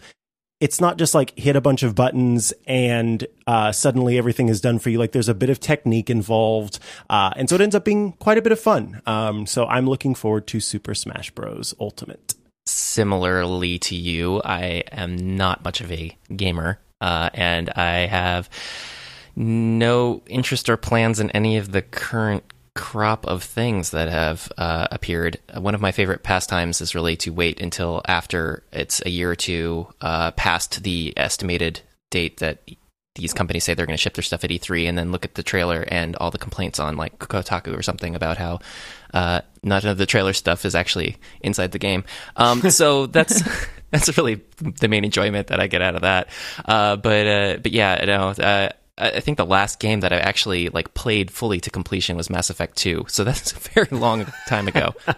it's 0.63 0.81
not 0.81 0.97
just 0.97 1.13
like 1.13 1.37
hit 1.37 1.57
a 1.57 1.61
bunch 1.61 1.83
of 1.83 1.97
buttons 1.97 2.53
and 2.69 3.27
uh, 3.49 3.73
suddenly 3.73 4.17
everything 4.17 4.49
is 4.49 4.61
done 4.61 4.79
for 4.79 4.91
you. 4.91 4.99
Like 4.99 5.11
there's 5.11 5.29
a 5.29 5.35
bit 5.35 5.51
of 5.51 5.59
technique 5.59 6.09
involved, 6.09 6.79
uh, 7.11 7.33
and 7.35 7.49
so 7.49 7.57
it 7.57 7.61
ends 7.61 7.75
up 7.75 7.85
being 7.85 8.13
quite 8.13 8.39
a 8.39 8.43
bit 8.43 8.53
of 8.53 8.61
fun. 8.61 9.03
Um, 9.05 9.45
so 9.45 9.67
I'm 9.67 9.89
looking 9.89 10.15
forward 10.15 10.47
to 10.47 10.61
Super 10.61 10.95
Smash 10.95 11.33
Bros. 11.33 11.75
Ultimate. 11.81 12.37
Similarly 12.65 13.81
to 13.81 13.97
you, 13.97 14.41
I 14.45 14.85
am 14.93 15.37
not 15.37 15.65
much 15.65 15.81
of 15.81 15.91
a 15.91 16.17
gamer, 16.37 16.79
uh, 17.01 17.31
and 17.35 17.69
I 17.71 18.07
have 18.07 18.49
no 19.35 20.23
interest 20.29 20.71
or 20.71 20.77
plans 20.77 21.19
in 21.19 21.33
any 21.33 21.57
of 21.57 21.73
the 21.73 21.83
current 21.83 22.45
crop 22.75 23.27
of 23.27 23.43
things 23.43 23.91
that 23.91 24.09
have 24.09 24.51
uh, 24.57 24.89
appeared. 24.91 25.39
One 25.55 25.75
of 25.75 25.81
my 25.81 25.93
favorite 25.93 26.23
pastimes 26.23 26.81
is 26.81 26.95
really 26.95 27.17
to 27.19 27.31
wait 27.31 27.61
until 27.61 28.03
after 28.07 28.63
it's 28.73 29.03
a 29.05 29.11
year 29.11 29.31
or 29.31 29.37
two 29.37 29.89
uh, 30.01 30.31
past 30.33 30.83
the 30.83 31.13
estimated 31.17 31.81
date 32.11 32.39
that 32.39 32.63
these 33.15 33.35
companies 33.35 33.65
say 33.65 33.75
they're 33.75 33.87
going 33.87 33.97
to 33.97 34.01
ship 34.01 34.15
their 34.15 34.23
stuff 34.23 34.45
at 34.45 34.51
E3, 34.51 34.89
and 34.89 34.97
then 34.97 35.13
look 35.13 35.25
at 35.25 35.35
the 35.35 35.43
trailer 35.43 35.85
and 35.89 36.17
all 36.17 36.31
the 36.31 36.39
complaints 36.39 36.81
on 36.81 36.97
like 36.97 37.19
Kotaku 37.19 37.79
or 37.79 37.83
something 37.83 38.15
about 38.15 38.39
how 38.39 38.61
uh, 39.13 39.43
none 39.63 39.87
of 39.87 39.99
the 39.99 40.07
trailer 40.07 40.33
stuff 40.33 40.65
is 40.65 40.75
actually 40.75 41.19
inside 41.43 41.73
the 41.73 41.79
game. 41.79 42.05
Um, 42.37 42.63
so 42.71 43.07
that's 43.07 43.43
that's 43.91 44.17
really 44.17 44.41
the 44.59 44.89
main 44.89 45.05
enjoyment 45.05 45.49
that 45.49 45.61
I 45.61 45.67
get 45.67 45.83
out 45.83 45.95
of 45.95 46.03
that. 46.03 46.29
Uh, 46.65 46.97
but 46.97 47.27
uh, 47.27 47.57
but 47.59 47.73
yeah, 47.73 48.03
no. 48.07 48.29
Uh, 48.29 48.71
I 49.03 49.21
think 49.21 49.37
the 49.37 49.47
last 49.47 49.81
game 49.81 50.01
that 50.01 50.13
I 50.13 50.19
actually 50.19 50.69
like 50.69 50.95
played 50.95 51.31
fully 51.31 51.61
to 51.61 51.71
completion 51.71 52.17
was 52.17 52.31
Mass 52.31 52.51
Effect 52.51 52.77
2. 52.77 53.07
So 53.09 53.25
that's 53.25 53.53
a 53.53 53.59
very 53.59 53.89
long 53.91 54.27
time 54.47 54.69
ago. 54.69 54.95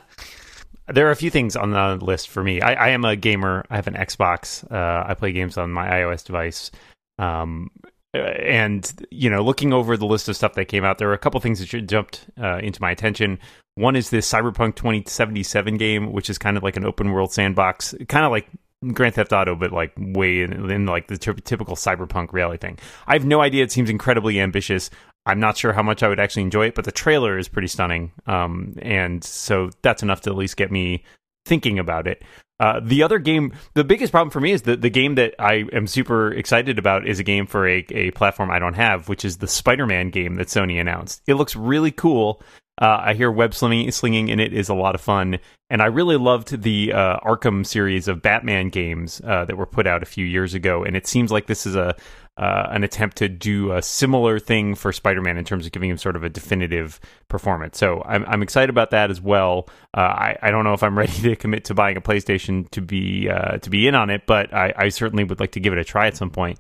There 0.93 1.09
are 1.09 1.13
a 1.13 1.17
few 1.17 1.31
things 1.31 1.57
on 1.57 1.71
the 1.71 1.97
list 2.05 2.29
for 2.29 2.45
me. 2.45 2.61
I, 2.61 2.75
I 2.75 2.89
am 2.91 3.07
a 3.07 3.17
gamer. 3.17 3.65
I 3.71 3.77
have 3.77 3.87
an 3.87 3.95
Xbox. 3.95 4.71
Uh, 4.71 5.05
I 5.09 5.15
play 5.15 5.33
games 5.33 5.57
on 5.57 5.73
my 5.73 5.89
iOS 5.89 6.25
device. 6.25 6.71
Um, 7.19 7.71
and 8.13 8.93
you 9.11 9.31
know, 9.31 9.43
looking 9.43 9.73
over 9.73 9.97
the 9.97 10.07
list 10.07 10.29
of 10.29 10.37
stuff 10.37 10.55
that 10.55 10.67
came 10.67 10.85
out, 10.85 10.99
there 10.99 11.09
were 11.09 11.15
a 11.15 11.19
couple 11.19 11.41
things 11.41 11.61
that 11.61 11.87
jumped 11.87 12.27
uh, 12.39 12.59
into 12.59 12.83
my 12.83 12.91
attention. 12.91 13.39
One 13.77 13.97
is 13.97 14.11
this 14.11 14.31
Cyberpunk 14.31 14.77
2077 14.77 15.79
game, 15.79 16.13
which 16.13 16.31
is 16.31 16.39
kind 16.39 16.57
of 16.57 16.63
like 16.63 16.77
an 16.77 16.85
open 16.85 17.13
world 17.13 17.33
sandbox, 17.33 17.95
kind 18.09 18.25
of 18.25 18.31
like 18.31 18.47
Grand 18.93 19.15
Theft 19.15 19.33
Auto, 19.33 19.55
but 19.55 19.73
like 19.73 19.93
way 19.97 20.43
in, 20.43 20.71
in 20.71 20.87
like 20.87 21.09
the 21.09 21.19
t- 21.19 21.33
typical 21.45 21.77
cyberpunk 21.77 22.33
reality 22.33 22.59
thing. 22.59 22.79
I 23.07 23.15
have 23.15 23.25
no 23.25 23.41
idea. 23.41 23.65
It 23.65 23.73
seems 23.73 23.91
incredibly 23.91 24.41
ambitious. 24.41 24.91
I'm 25.27 25.41
not 25.41 25.57
sure 25.57 25.73
how 25.73 25.83
much 25.83 26.03
I 26.03 26.09
would 26.09 26.21
actually 26.21 26.43
enjoy 26.43 26.67
it, 26.67 26.75
but 26.75 26.85
the 26.85 26.93
trailer 26.93 27.39
is 27.39 27.49
pretty 27.49 27.69
stunning. 27.69 28.13
Um, 28.27 28.75
and 28.83 29.25
so 29.25 29.71
that's 29.83 30.03
enough 30.03 30.21
to 30.23 30.31
at 30.31 30.37
least 30.37 30.57
get 30.57 30.71
me 30.71 31.03
thinking 31.47 31.79
about 31.79 32.07
it. 32.07 32.23
Uh, 32.61 32.81
the 32.83 33.03
other 33.03 33.19
game, 33.19 33.53
the 33.75 33.83
biggest 33.83 34.13
problem 34.13 34.31
for 34.31 34.41
me 34.41 34.53
is 34.53 34.63
that 34.63 34.81
the 34.81 34.91
game 34.91 35.17
that 35.17 35.35
I 35.39 35.65
am 35.73 35.87
super 35.87 36.33
excited 36.33 36.79
about 36.79 37.07
is 37.07 37.19
a 37.19 37.25
game 37.25 37.47
for 37.47 37.67
a, 37.67 37.85
a 37.91 38.11
platform 38.13 38.51
I 38.51 38.61
don't 38.61 38.75
have, 38.75 39.09
which 39.09 39.25
is 39.25 39.39
the 39.39 39.49
Spider 39.49 39.87
Man 39.87 40.11
game 40.11 40.37
that 40.37 40.47
Sony 40.47 40.81
announced. 40.81 41.23
It 41.27 41.35
looks 41.35 41.57
really 41.57 41.91
cool. 41.91 42.43
Uh, 42.81 43.01
I 43.05 43.15
hear 43.15 43.31
web 43.31 43.55
slinging, 43.55 44.29
in 44.29 44.41
it 44.41 44.53
is 44.53 44.69
a 44.69 44.75
lot 44.75 44.97
of 44.97 45.01
fun, 45.01 45.39
and 45.71 45.81
I 45.81 45.87
really 45.87 46.17
loved 46.17 46.63
the 46.63 46.93
uh, 46.93 47.21
Arkham 47.21 47.65
series 47.65 48.09
of 48.09 48.21
Batman 48.21 48.69
games 48.69 49.21
uh, 49.25 49.45
that 49.45 49.57
were 49.57 49.67
put 49.67 49.87
out 49.87 50.03
a 50.03 50.07
few 50.07 50.27
years 50.27 50.55
ago. 50.55 50.83
And 50.83 50.97
it 50.97 51.07
seems 51.07 51.31
like 51.31 51.47
this 51.47 51.67
is 51.67 51.77
a 51.77 51.95
uh, 52.37 52.67
an 52.71 52.83
attempt 52.83 53.17
to 53.19 53.29
do 53.29 53.73
a 53.73 53.81
similar 53.81 54.41
thing 54.41 54.75
for 54.75 54.93
Spider-Man 54.93 55.37
in 55.37 55.45
terms 55.45 55.67
of 55.67 55.73
giving 55.73 55.89
him 55.89 55.97
sort 55.97 56.17
of 56.17 56.25
a 56.25 56.29
definitive 56.29 56.99
performance. 57.29 57.79
So 57.79 58.03
I'm, 58.05 58.25
I'm 58.25 58.43
excited 58.43 58.71
about 58.71 58.91
that 58.91 59.09
as 59.09 59.21
well. 59.21 59.69
Uh, 59.97 60.01
I, 60.01 60.37
I 60.43 60.51
don't 60.51 60.65
know 60.65 60.73
if 60.73 60.83
I'm 60.83 60.99
ready 60.99 61.13
to 61.23 61.37
commit 61.37 61.67
to 61.67 61.75
buying 61.75 61.97
a 61.97 62.01
PlayStation 62.01 62.69
to 62.71 62.81
be 62.81 63.29
uh, 63.29 63.59
to 63.59 63.71
be 63.71 63.87
in 63.87 63.95
on 63.95 64.11
it, 64.11 64.23
but 64.27 64.53
I, 64.53 64.73
I 64.77 64.89
certainly 64.89 65.23
would 65.23 65.39
like 65.39 65.53
to 65.53 65.61
give 65.61 65.73
it 65.73 65.79
a 65.79 65.85
try 65.85 66.09
at 66.09 66.17
some 66.17 66.31
point. 66.31 66.59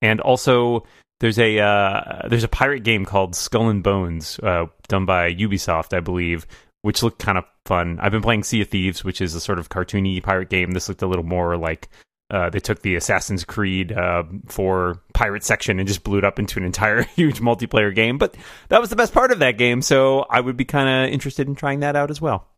And 0.00 0.20
also, 0.20 0.84
there's 1.20 1.38
a 1.38 1.58
uh, 1.58 2.28
there's 2.28 2.44
a 2.44 2.48
pirate 2.48 2.82
game 2.82 3.04
called 3.04 3.34
Skull 3.34 3.68
and 3.68 3.82
Bones, 3.82 4.38
uh, 4.42 4.66
done 4.88 5.06
by 5.06 5.32
Ubisoft, 5.32 5.96
I 5.96 6.00
believe, 6.00 6.46
which 6.82 7.02
looked 7.02 7.18
kind 7.18 7.38
of 7.38 7.44
fun. 7.64 7.98
I've 8.00 8.12
been 8.12 8.22
playing 8.22 8.44
Sea 8.44 8.62
of 8.62 8.68
Thieves, 8.68 9.02
which 9.04 9.20
is 9.20 9.34
a 9.34 9.40
sort 9.40 9.58
of 9.58 9.68
cartoony 9.68 10.22
pirate 10.22 10.50
game. 10.50 10.72
This 10.72 10.88
looked 10.88 11.02
a 11.02 11.06
little 11.06 11.24
more 11.24 11.56
like 11.56 11.88
uh, 12.30 12.50
they 12.50 12.60
took 12.60 12.82
the 12.82 12.96
Assassin's 12.96 13.44
Creed 13.44 13.92
uh, 13.92 14.24
for 14.46 15.02
pirate 15.14 15.44
section 15.44 15.78
and 15.78 15.86
just 15.86 16.02
blew 16.02 16.18
it 16.18 16.24
up 16.24 16.38
into 16.38 16.58
an 16.58 16.64
entire 16.64 17.02
huge 17.16 17.40
multiplayer 17.40 17.94
game. 17.94 18.18
But 18.18 18.36
that 18.68 18.80
was 18.80 18.90
the 18.90 18.96
best 18.96 19.14
part 19.14 19.32
of 19.32 19.38
that 19.38 19.58
game, 19.58 19.80
so 19.82 20.20
I 20.28 20.40
would 20.40 20.56
be 20.56 20.64
kind 20.64 20.88
of 20.88 21.12
interested 21.12 21.48
in 21.48 21.54
trying 21.54 21.80
that 21.80 21.96
out 21.96 22.10
as 22.10 22.20
well. 22.20 22.48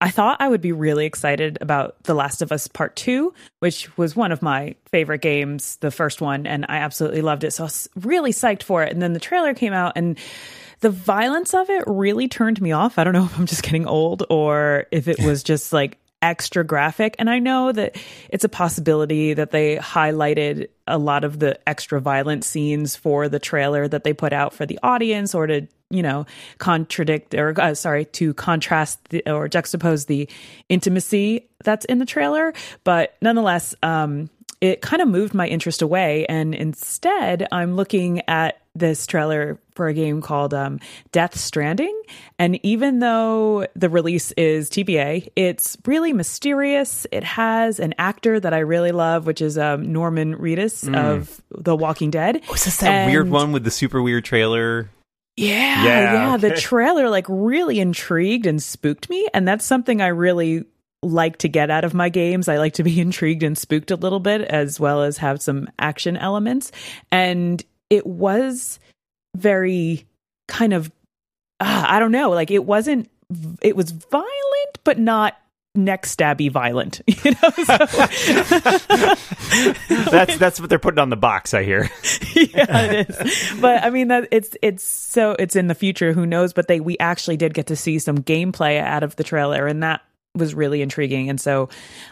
I 0.00 0.10
thought 0.10 0.36
I 0.40 0.48
would 0.48 0.60
be 0.60 0.72
really 0.72 1.06
excited 1.06 1.56
about 1.60 2.02
The 2.02 2.12
Last 2.14 2.42
of 2.42 2.52
Us 2.52 2.68
Part 2.68 2.96
2, 2.96 3.32
which 3.60 3.96
was 3.96 4.14
one 4.14 4.30
of 4.30 4.42
my 4.42 4.74
favorite 4.90 5.22
games, 5.22 5.76
the 5.76 5.90
first 5.90 6.20
one, 6.20 6.46
and 6.46 6.66
I 6.68 6.78
absolutely 6.78 7.22
loved 7.22 7.44
it. 7.44 7.52
So 7.52 7.64
I 7.64 7.66
was 7.66 7.88
really 7.96 8.32
psyched 8.32 8.62
for 8.62 8.82
it. 8.82 8.92
And 8.92 9.00
then 9.00 9.14
the 9.14 9.20
trailer 9.20 9.54
came 9.54 9.72
out, 9.72 9.94
and 9.96 10.18
the 10.80 10.90
violence 10.90 11.54
of 11.54 11.70
it 11.70 11.84
really 11.86 12.28
turned 12.28 12.60
me 12.60 12.72
off. 12.72 12.98
I 12.98 13.04
don't 13.04 13.14
know 13.14 13.24
if 13.24 13.38
I'm 13.38 13.46
just 13.46 13.62
getting 13.62 13.86
old 13.86 14.24
or 14.28 14.86
if 14.90 15.08
it 15.08 15.18
was 15.24 15.42
just 15.42 15.72
like 15.72 15.98
extra 16.26 16.64
graphic. 16.64 17.14
And 17.20 17.30
I 17.30 17.38
know 17.38 17.70
that 17.70 17.96
it's 18.28 18.42
a 18.42 18.48
possibility 18.48 19.32
that 19.32 19.52
they 19.52 19.76
highlighted 19.76 20.68
a 20.88 20.98
lot 20.98 21.22
of 21.22 21.38
the 21.38 21.58
extra 21.68 22.00
violent 22.00 22.44
scenes 22.44 22.96
for 22.96 23.28
the 23.28 23.38
trailer 23.38 23.86
that 23.86 24.02
they 24.02 24.12
put 24.12 24.32
out 24.32 24.52
for 24.52 24.66
the 24.66 24.78
audience 24.82 25.36
or 25.36 25.46
to, 25.46 25.68
you 25.88 26.02
know, 26.02 26.26
contradict 26.58 27.32
or, 27.34 27.54
uh, 27.60 27.74
sorry, 27.74 28.06
to 28.06 28.34
contrast 28.34 29.08
the, 29.10 29.22
or 29.30 29.48
juxtapose 29.48 30.06
the 30.06 30.28
intimacy 30.68 31.48
that's 31.62 31.84
in 31.84 31.98
the 31.98 32.06
trailer. 32.06 32.52
But 32.82 33.14
nonetheless, 33.22 33.74
um, 33.84 34.28
it 34.60 34.80
kind 34.80 35.02
of 35.02 35.08
moved 35.08 35.32
my 35.32 35.46
interest 35.46 35.80
away. 35.80 36.26
And 36.26 36.54
instead, 36.54 37.46
I'm 37.52 37.76
looking 37.76 38.22
at 38.26 38.60
this 38.78 39.06
trailer 39.06 39.60
for 39.74 39.88
a 39.88 39.94
game 39.94 40.20
called 40.20 40.54
um, 40.54 40.80
Death 41.12 41.36
Stranding. 41.36 42.00
And 42.38 42.58
even 42.64 42.98
though 42.98 43.66
the 43.74 43.88
release 43.88 44.32
is 44.32 44.70
TBA, 44.70 45.28
it's 45.36 45.76
really 45.86 46.12
mysterious. 46.12 47.06
It 47.12 47.24
has 47.24 47.80
an 47.80 47.94
actor 47.98 48.40
that 48.40 48.54
I 48.54 48.58
really 48.58 48.92
love, 48.92 49.26
which 49.26 49.40
is 49.40 49.58
um, 49.58 49.92
Norman 49.92 50.36
Reedus 50.36 50.88
mm. 50.88 50.96
of 50.96 51.40
The 51.50 51.76
Walking 51.76 52.10
Dead. 52.10 52.42
Oh, 52.48 52.54
is 52.54 52.64
this 52.64 52.78
that 52.78 52.90
and 52.90 53.10
weird 53.10 53.30
one 53.30 53.52
with 53.52 53.64
the 53.64 53.70
super 53.70 54.02
weird 54.02 54.24
trailer? 54.24 54.90
Yeah, 55.36 55.84
yeah. 55.84 56.12
yeah. 56.12 56.34
Okay. 56.34 56.48
The 56.48 56.56
trailer 56.56 57.10
like 57.10 57.26
really 57.28 57.78
intrigued 57.78 58.46
and 58.46 58.62
spooked 58.62 59.10
me. 59.10 59.28
And 59.34 59.46
that's 59.46 59.64
something 59.64 60.00
I 60.00 60.08
really 60.08 60.64
like 61.02 61.38
to 61.38 61.48
get 61.48 61.70
out 61.70 61.84
of 61.84 61.94
my 61.94 62.08
games. 62.08 62.48
I 62.48 62.56
like 62.58 62.74
to 62.74 62.82
be 62.82 63.00
intrigued 63.00 63.42
and 63.42 63.56
spooked 63.56 63.90
a 63.90 63.96
little 63.96 64.20
bit, 64.20 64.42
as 64.42 64.80
well 64.80 65.02
as 65.02 65.18
have 65.18 65.42
some 65.42 65.68
action 65.78 66.16
elements. 66.16 66.72
And 67.10 67.62
it 67.90 68.06
was 68.06 68.78
very 69.36 70.06
kind 70.48 70.72
of, 70.72 70.90
uh, 71.60 71.84
I 71.88 71.98
don't 71.98 72.12
know, 72.12 72.30
like 72.30 72.50
it 72.50 72.64
wasn't, 72.64 73.10
it 73.60 73.76
was 73.76 73.90
violent, 73.90 74.78
but 74.84 74.98
not 74.98 75.36
neck 75.76 76.06
stabby 76.06 76.50
violent 76.50 77.02
you 77.06 77.32
know 77.32 77.50
so. 77.64 77.76
that's 80.10 80.38
that's 80.38 80.58
what 80.58 80.70
they're 80.70 80.78
putting 80.78 80.98
on 80.98 81.10
the 81.10 81.16
box 81.16 81.54
i 81.54 81.62
hear. 81.62 81.90
Yeah 82.34 82.82
it 82.82 83.10
is. 83.10 83.54
But 83.60 83.84
i 83.84 83.90
mean 83.90 84.08
that 84.08 84.28
it's 84.30 84.56
it's 84.62 84.84
so 84.84 85.36
it's 85.38 85.56
in 85.56 85.68
the 85.68 85.74
future 85.74 86.12
who 86.12 86.26
knows 86.26 86.52
but 86.52 86.68
they 86.68 86.80
we 86.80 86.98
actually 86.98 87.36
did 87.36 87.54
get 87.54 87.66
to 87.66 87.76
see 87.76 87.98
some 87.98 88.18
gameplay 88.18 88.80
out 88.80 89.02
of 89.02 89.16
the 89.16 89.24
trailer 89.24 89.66
and 89.66 89.82
that 89.82 90.02
was 90.34 90.54
really 90.54 90.82
intriguing 90.82 91.30
and 91.30 91.40
so 91.40 91.68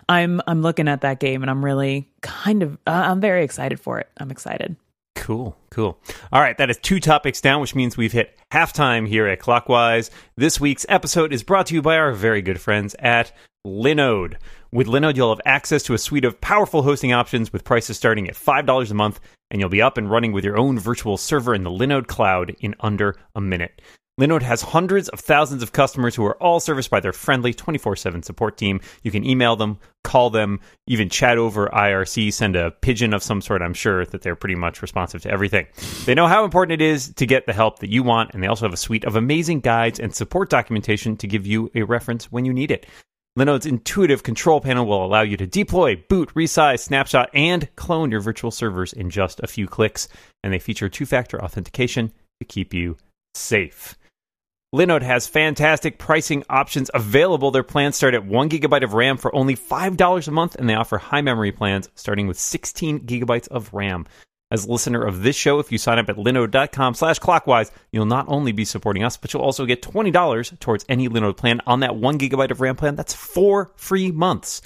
i'm 0.09 0.41
i'm 0.47 0.63
looking 0.63 0.89
at 0.89 1.03
that 1.03 1.21
game 1.21 1.43
and 1.43 1.51
i'm 1.51 1.65
really 1.65 2.09
kind 2.23 2.63
of 2.63 2.75
uh, 2.87 2.91
i'm 2.91 3.21
very 3.21 3.45
excited 3.45 3.79
for 3.79 3.99
it. 3.99 4.09
I'm 4.19 4.31
excited 4.31 4.77
Cool, 5.17 5.57
cool. 5.71 5.99
All 6.33 6.41
right, 6.41 6.57
that 6.59 6.71
is 6.71 6.79
two 6.79 7.01
topics 7.01 7.41
down, 7.41 7.61
which 7.61 7.75
means 7.75 7.97
we've 7.97 8.13
hit 8.13 8.39
halftime 8.53 9.09
here 9.09 9.27
at 9.27 9.41
Clockwise. 9.41 10.11
This 10.37 10.61
week's 10.61 10.85
episode 10.89 11.33
is 11.33 11.43
brought 11.43 11.67
to 11.67 11.75
you 11.75 11.83
by 11.83 11.97
our 11.97 12.13
very 12.13 12.43
good 12.43 12.61
friends 12.61 12.95
at 12.99 13.33
Linode. 13.67 14.37
With 14.73 14.87
Linode, 14.87 15.17
you'll 15.17 15.35
have 15.35 15.41
access 15.47 15.83
to 15.85 15.95
a 15.95 15.99
suite 15.99 16.25
of 16.25 16.41
powerful 16.41 16.83
hosting 16.83 17.13
options 17.13 17.53
with 17.53 17.65
prices 17.65 17.97
starting 17.97 18.29
at 18.29 18.35
$5 18.35 18.91
a 18.91 18.95
month, 18.95 19.21
and 19.51 19.61
you'll 19.61 19.71
be 19.71 19.81
up 19.81 19.97
and 19.97 20.11
running 20.11 20.33
with 20.33 20.45
your 20.45 20.59
own 20.59 20.79
virtual 20.79 21.17
server 21.17 21.55
in 21.55 21.63
the 21.63 21.71
Linode 21.71 22.07
cloud 22.07 22.55
in 22.61 22.75
under 22.81 23.17
a 23.35 23.41
minute. 23.41 23.81
Linode 24.21 24.43
has 24.43 24.63
hundreds 24.63 25.09
of 25.09 25.19
thousands 25.19 25.61
of 25.61 25.73
customers 25.73 26.15
who 26.15 26.25
are 26.25 26.41
all 26.41 26.61
serviced 26.61 26.89
by 26.89 27.01
their 27.01 27.13
friendly 27.13 27.53
24 27.53 27.97
7 27.97 28.23
support 28.23 28.57
team. 28.57 28.81
You 29.03 29.11
can 29.11 29.25
email 29.25 29.57
them, 29.57 29.79
call 30.05 30.31
them, 30.31 30.61
even 30.87 31.09
chat 31.09 31.37
over 31.37 31.67
IRC, 31.67 32.33
send 32.33 32.55
a 32.55 32.71
pigeon 32.71 33.13
of 33.13 33.25
some 33.25 33.41
sort. 33.41 33.61
I'm 33.61 33.75
sure 33.75 34.07
that 34.07 34.23
they're 34.23 34.37
pretty 34.37 34.55
much 34.55 34.83
responsive 34.83 35.23
to 35.23 35.31
everything. 35.31 35.67
They 36.05 36.15
know 36.15 36.29
how 36.29 36.45
important 36.45 36.81
it 36.81 36.85
is 36.85 37.13
to 37.15 37.27
get 37.27 37.47
the 37.47 37.53
help 37.53 37.81
that 37.81 37.91
you 37.91 38.05
want, 38.05 38.35
and 38.35 38.41
they 38.41 38.47
also 38.47 38.67
have 38.67 38.73
a 38.73 38.77
suite 38.77 39.05
of 39.05 39.17
amazing 39.17 39.61
guides 39.61 39.99
and 39.99 40.15
support 40.15 40.49
documentation 40.49 41.17
to 41.17 41.27
give 41.27 41.45
you 41.45 41.73
a 41.75 41.83
reference 41.83 42.31
when 42.31 42.45
you 42.45 42.53
need 42.53 42.71
it. 42.71 42.87
Linode's 43.37 43.67
intuitive 43.67 44.23
control 44.23 44.61
panel 44.61 44.87
will 44.87 45.05
allow 45.05 45.23
you 45.23 45.37
to 45.37 45.47
deploy, 45.49 45.97
boot, 46.09 46.33
resize, 46.35 46.79
snapshot, 46.79 47.31
and 47.35 47.69
clone 47.75 48.13
your 48.13 48.21
virtual 48.21 48.53
servers 48.53 48.93
in 48.93 49.11
just 49.11 49.41
a 49.41 49.49
few 49.49 49.67
clicks. 49.67 50.07
And 50.45 50.53
they 50.53 50.61
feature 50.61 50.89
two 50.89 51.05
factor 51.05 51.43
authentication 51.43 52.13
to 52.41 52.47
keep 52.47 52.73
you 52.73 52.97
safe. 53.35 53.97
Linode 54.75 55.03
has 55.03 55.29
fantastic 55.29 55.99
pricing 55.99 56.43
options 56.51 56.91
available. 56.93 57.53
Their 57.53 57.63
plans 57.63 57.95
start 57.95 58.15
at 58.15 58.27
one 58.27 58.51
gigabyte 58.51 58.83
of 58.83 58.93
RAM 58.93 59.19
for 59.19 59.33
only 59.33 59.55
$5 59.55 60.27
a 60.27 60.31
month, 60.33 60.57
and 60.57 60.69
they 60.69 60.75
offer 60.75 60.99
high 60.99 61.21
memory 61.21 61.53
plans 61.53 61.89
starting 61.95 62.27
with 62.27 62.41
16 62.41 63.07
gigabytes 63.07 63.47
of 63.47 63.73
RAM. 63.73 64.05
As 64.51 64.65
a 64.65 64.73
listener 64.73 65.05
of 65.05 65.23
this 65.23 65.37
show, 65.37 65.61
if 65.61 65.71
you 65.71 65.79
sign 65.79 66.01
up 66.01 66.09
at 66.09 66.17
linode.com 66.17 66.95
slash 66.95 67.21
clockwise, 67.21 67.71
you'll 67.93 68.05
not 68.05 68.27
only 68.27 68.51
be 68.51 68.65
supporting 68.65 69.05
us, 69.05 69.17
but 69.17 69.33
you'll 69.33 69.45
also 69.45 69.65
get 69.65 69.81
$20 69.81 70.59
towards 70.59 70.85
any 70.89 71.09
Linode 71.09 71.37
plan 71.37 71.61
on 71.69 71.79
that 71.79 71.95
one 71.95 72.19
gigabyte 72.19 72.51
of 72.51 72.61
RAM 72.61 72.75
plan. 72.75 72.97
That's 72.97 73.15
four 73.15 73.71
free 73.77 74.11
months. 74.11 74.61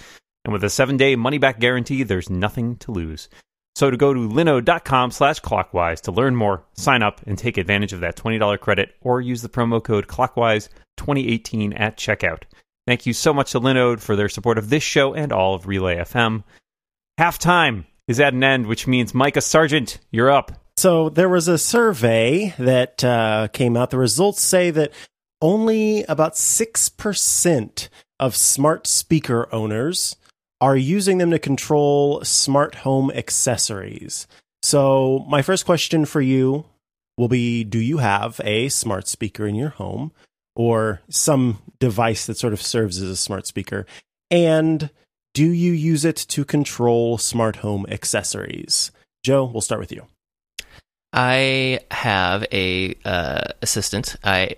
And 0.46 0.54
with 0.54 0.64
a 0.64 0.70
seven 0.70 0.96
day 0.96 1.16
money 1.16 1.36
back 1.36 1.60
guarantee, 1.60 2.02
there's 2.02 2.30
nothing 2.30 2.76
to 2.76 2.92
lose. 2.92 3.28
So 3.78 3.92
to 3.92 3.96
go 3.96 4.12
to 4.12 4.18
linode.com 4.18 5.12
slash 5.12 5.38
clockwise 5.38 6.00
to 6.00 6.10
learn 6.10 6.34
more, 6.34 6.64
sign 6.72 7.00
up, 7.00 7.20
and 7.28 7.38
take 7.38 7.56
advantage 7.56 7.92
of 7.92 8.00
that 8.00 8.16
$20 8.16 8.58
credit, 8.58 8.96
or 9.00 9.20
use 9.20 9.40
the 9.40 9.48
promo 9.48 9.80
code 9.80 10.08
clockwise2018 10.08 11.78
at 11.78 11.96
checkout. 11.96 12.42
Thank 12.88 13.06
you 13.06 13.12
so 13.12 13.32
much 13.32 13.52
to 13.52 13.60
Linode 13.60 14.00
for 14.00 14.16
their 14.16 14.28
support 14.28 14.58
of 14.58 14.68
this 14.68 14.82
show 14.82 15.14
and 15.14 15.32
all 15.32 15.54
of 15.54 15.68
Relay 15.68 15.94
FM. 15.98 16.42
Halftime 17.20 17.84
is 18.08 18.18
at 18.18 18.34
an 18.34 18.42
end, 18.42 18.66
which 18.66 18.88
means 18.88 19.14
Micah 19.14 19.40
Sargent, 19.40 20.00
you're 20.10 20.28
up. 20.28 20.50
So 20.76 21.08
there 21.08 21.28
was 21.28 21.46
a 21.46 21.56
survey 21.56 22.56
that 22.58 23.04
uh, 23.04 23.46
came 23.52 23.76
out. 23.76 23.90
The 23.90 23.98
results 23.98 24.42
say 24.42 24.72
that 24.72 24.92
only 25.40 26.02
about 26.02 26.32
6% 26.34 27.88
of 28.18 28.34
smart 28.34 28.88
speaker 28.88 29.48
owners 29.54 30.16
are 30.60 30.76
using 30.76 31.18
them 31.18 31.30
to 31.30 31.38
control 31.38 32.22
smart 32.24 32.76
home 32.76 33.10
accessories. 33.12 34.26
So, 34.62 35.24
my 35.28 35.42
first 35.42 35.64
question 35.64 36.04
for 36.04 36.20
you 36.20 36.64
will 37.16 37.28
be 37.28 37.64
Do 37.64 37.78
you 37.78 37.98
have 37.98 38.40
a 38.44 38.68
smart 38.68 39.08
speaker 39.08 39.46
in 39.46 39.54
your 39.54 39.70
home 39.70 40.12
or 40.56 41.00
some 41.08 41.58
device 41.78 42.26
that 42.26 42.38
sort 42.38 42.52
of 42.52 42.62
serves 42.62 43.00
as 43.00 43.08
a 43.08 43.16
smart 43.16 43.46
speaker? 43.46 43.86
And 44.30 44.90
do 45.34 45.44
you 45.44 45.72
use 45.72 46.04
it 46.04 46.16
to 46.16 46.44
control 46.44 47.18
smart 47.18 47.56
home 47.56 47.86
accessories? 47.88 48.90
Joe, 49.22 49.44
we'll 49.44 49.60
start 49.60 49.80
with 49.80 49.92
you. 49.92 50.06
I 51.12 51.80
have 51.90 52.44
a 52.52 52.94
uh, 53.04 53.52
assistant. 53.62 54.16
I 54.24 54.54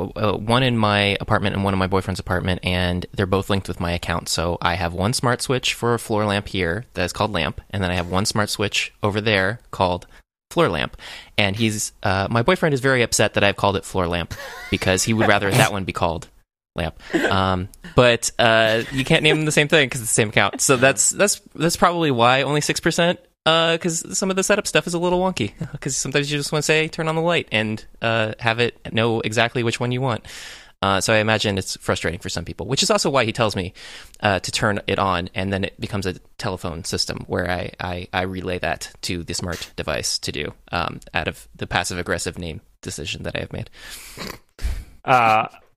uh, 0.00 0.36
one 0.36 0.62
in 0.62 0.76
my 0.76 1.16
apartment 1.20 1.54
and 1.54 1.64
one 1.64 1.74
in 1.74 1.78
my 1.78 1.86
boyfriend's 1.86 2.20
apartment, 2.20 2.60
and 2.62 3.06
they're 3.12 3.26
both 3.26 3.50
linked 3.50 3.68
with 3.68 3.80
my 3.80 3.92
account. 3.92 4.28
So 4.28 4.58
I 4.60 4.74
have 4.74 4.92
one 4.94 5.12
smart 5.12 5.42
switch 5.42 5.74
for 5.74 5.94
a 5.94 5.98
floor 5.98 6.24
lamp 6.24 6.48
here 6.48 6.84
that 6.94 7.04
is 7.04 7.12
called 7.12 7.32
lamp, 7.32 7.60
and 7.70 7.82
then 7.82 7.90
I 7.90 7.94
have 7.94 8.08
one 8.08 8.26
smart 8.26 8.50
switch 8.50 8.92
over 9.02 9.20
there 9.20 9.60
called 9.70 10.06
floor 10.50 10.68
lamp. 10.68 10.96
And 11.38 11.56
he's 11.56 11.92
uh, 12.02 12.28
my 12.30 12.42
boyfriend 12.42 12.74
is 12.74 12.80
very 12.80 13.02
upset 13.02 13.34
that 13.34 13.44
I've 13.44 13.56
called 13.56 13.76
it 13.76 13.84
floor 13.84 14.06
lamp 14.06 14.34
because 14.70 15.02
he 15.02 15.14
would 15.14 15.28
rather 15.28 15.50
that 15.50 15.72
one 15.72 15.84
be 15.84 15.92
called 15.92 16.28
lamp. 16.74 16.98
Um, 17.14 17.68
but 17.94 18.30
uh, 18.38 18.82
you 18.92 19.04
can't 19.04 19.22
name 19.22 19.36
them 19.36 19.44
the 19.44 19.52
same 19.52 19.68
thing 19.68 19.86
because 19.86 20.00
it's 20.00 20.10
the 20.10 20.14
same 20.14 20.28
account. 20.28 20.60
So 20.60 20.76
that's 20.76 21.10
that's 21.10 21.40
that's 21.54 21.76
probably 21.76 22.10
why 22.10 22.42
only 22.42 22.60
six 22.60 22.80
percent 22.80 23.18
because 23.44 24.04
uh, 24.04 24.14
some 24.14 24.30
of 24.30 24.36
the 24.36 24.42
setup 24.42 24.66
stuff 24.66 24.86
is 24.86 24.94
a 24.94 24.98
little 24.98 25.20
wonky. 25.20 25.52
Because 25.72 25.96
sometimes 25.96 26.30
you 26.30 26.38
just 26.38 26.52
want 26.52 26.62
to 26.62 26.66
say 26.66 26.88
turn 26.88 27.08
on 27.08 27.16
the 27.16 27.22
light 27.22 27.48
and 27.50 27.84
uh, 28.00 28.34
have 28.38 28.60
it 28.60 28.92
know 28.92 29.20
exactly 29.20 29.62
which 29.62 29.80
one 29.80 29.92
you 29.92 30.00
want. 30.00 30.24
Uh, 30.82 31.00
so 31.00 31.14
I 31.14 31.18
imagine 31.18 31.58
it's 31.58 31.76
frustrating 31.76 32.18
for 32.18 32.28
some 32.28 32.44
people, 32.44 32.66
which 32.66 32.82
is 32.82 32.90
also 32.90 33.08
why 33.08 33.24
he 33.24 33.32
tells 33.32 33.54
me 33.54 33.72
uh, 34.20 34.40
to 34.40 34.50
turn 34.50 34.80
it 34.88 34.98
on, 34.98 35.30
and 35.32 35.52
then 35.52 35.62
it 35.62 35.80
becomes 35.80 36.06
a 36.06 36.14
telephone 36.38 36.82
system 36.82 37.24
where 37.28 37.48
I, 37.48 37.70
I, 37.78 38.08
I 38.12 38.22
relay 38.22 38.58
that 38.58 38.92
to 39.02 39.22
the 39.22 39.32
smart 39.32 39.72
device 39.76 40.18
to 40.18 40.32
do 40.32 40.52
um, 40.72 40.98
out 41.14 41.28
of 41.28 41.46
the 41.54 41.68
passive 41.68 41.98
aggressive 41.98 42.36
name 42.36 42.62
decision 42.80 43.22
that 43.22 43.36
I 43.36 43.40
have 43.40 43.52
made. 43.52 43.70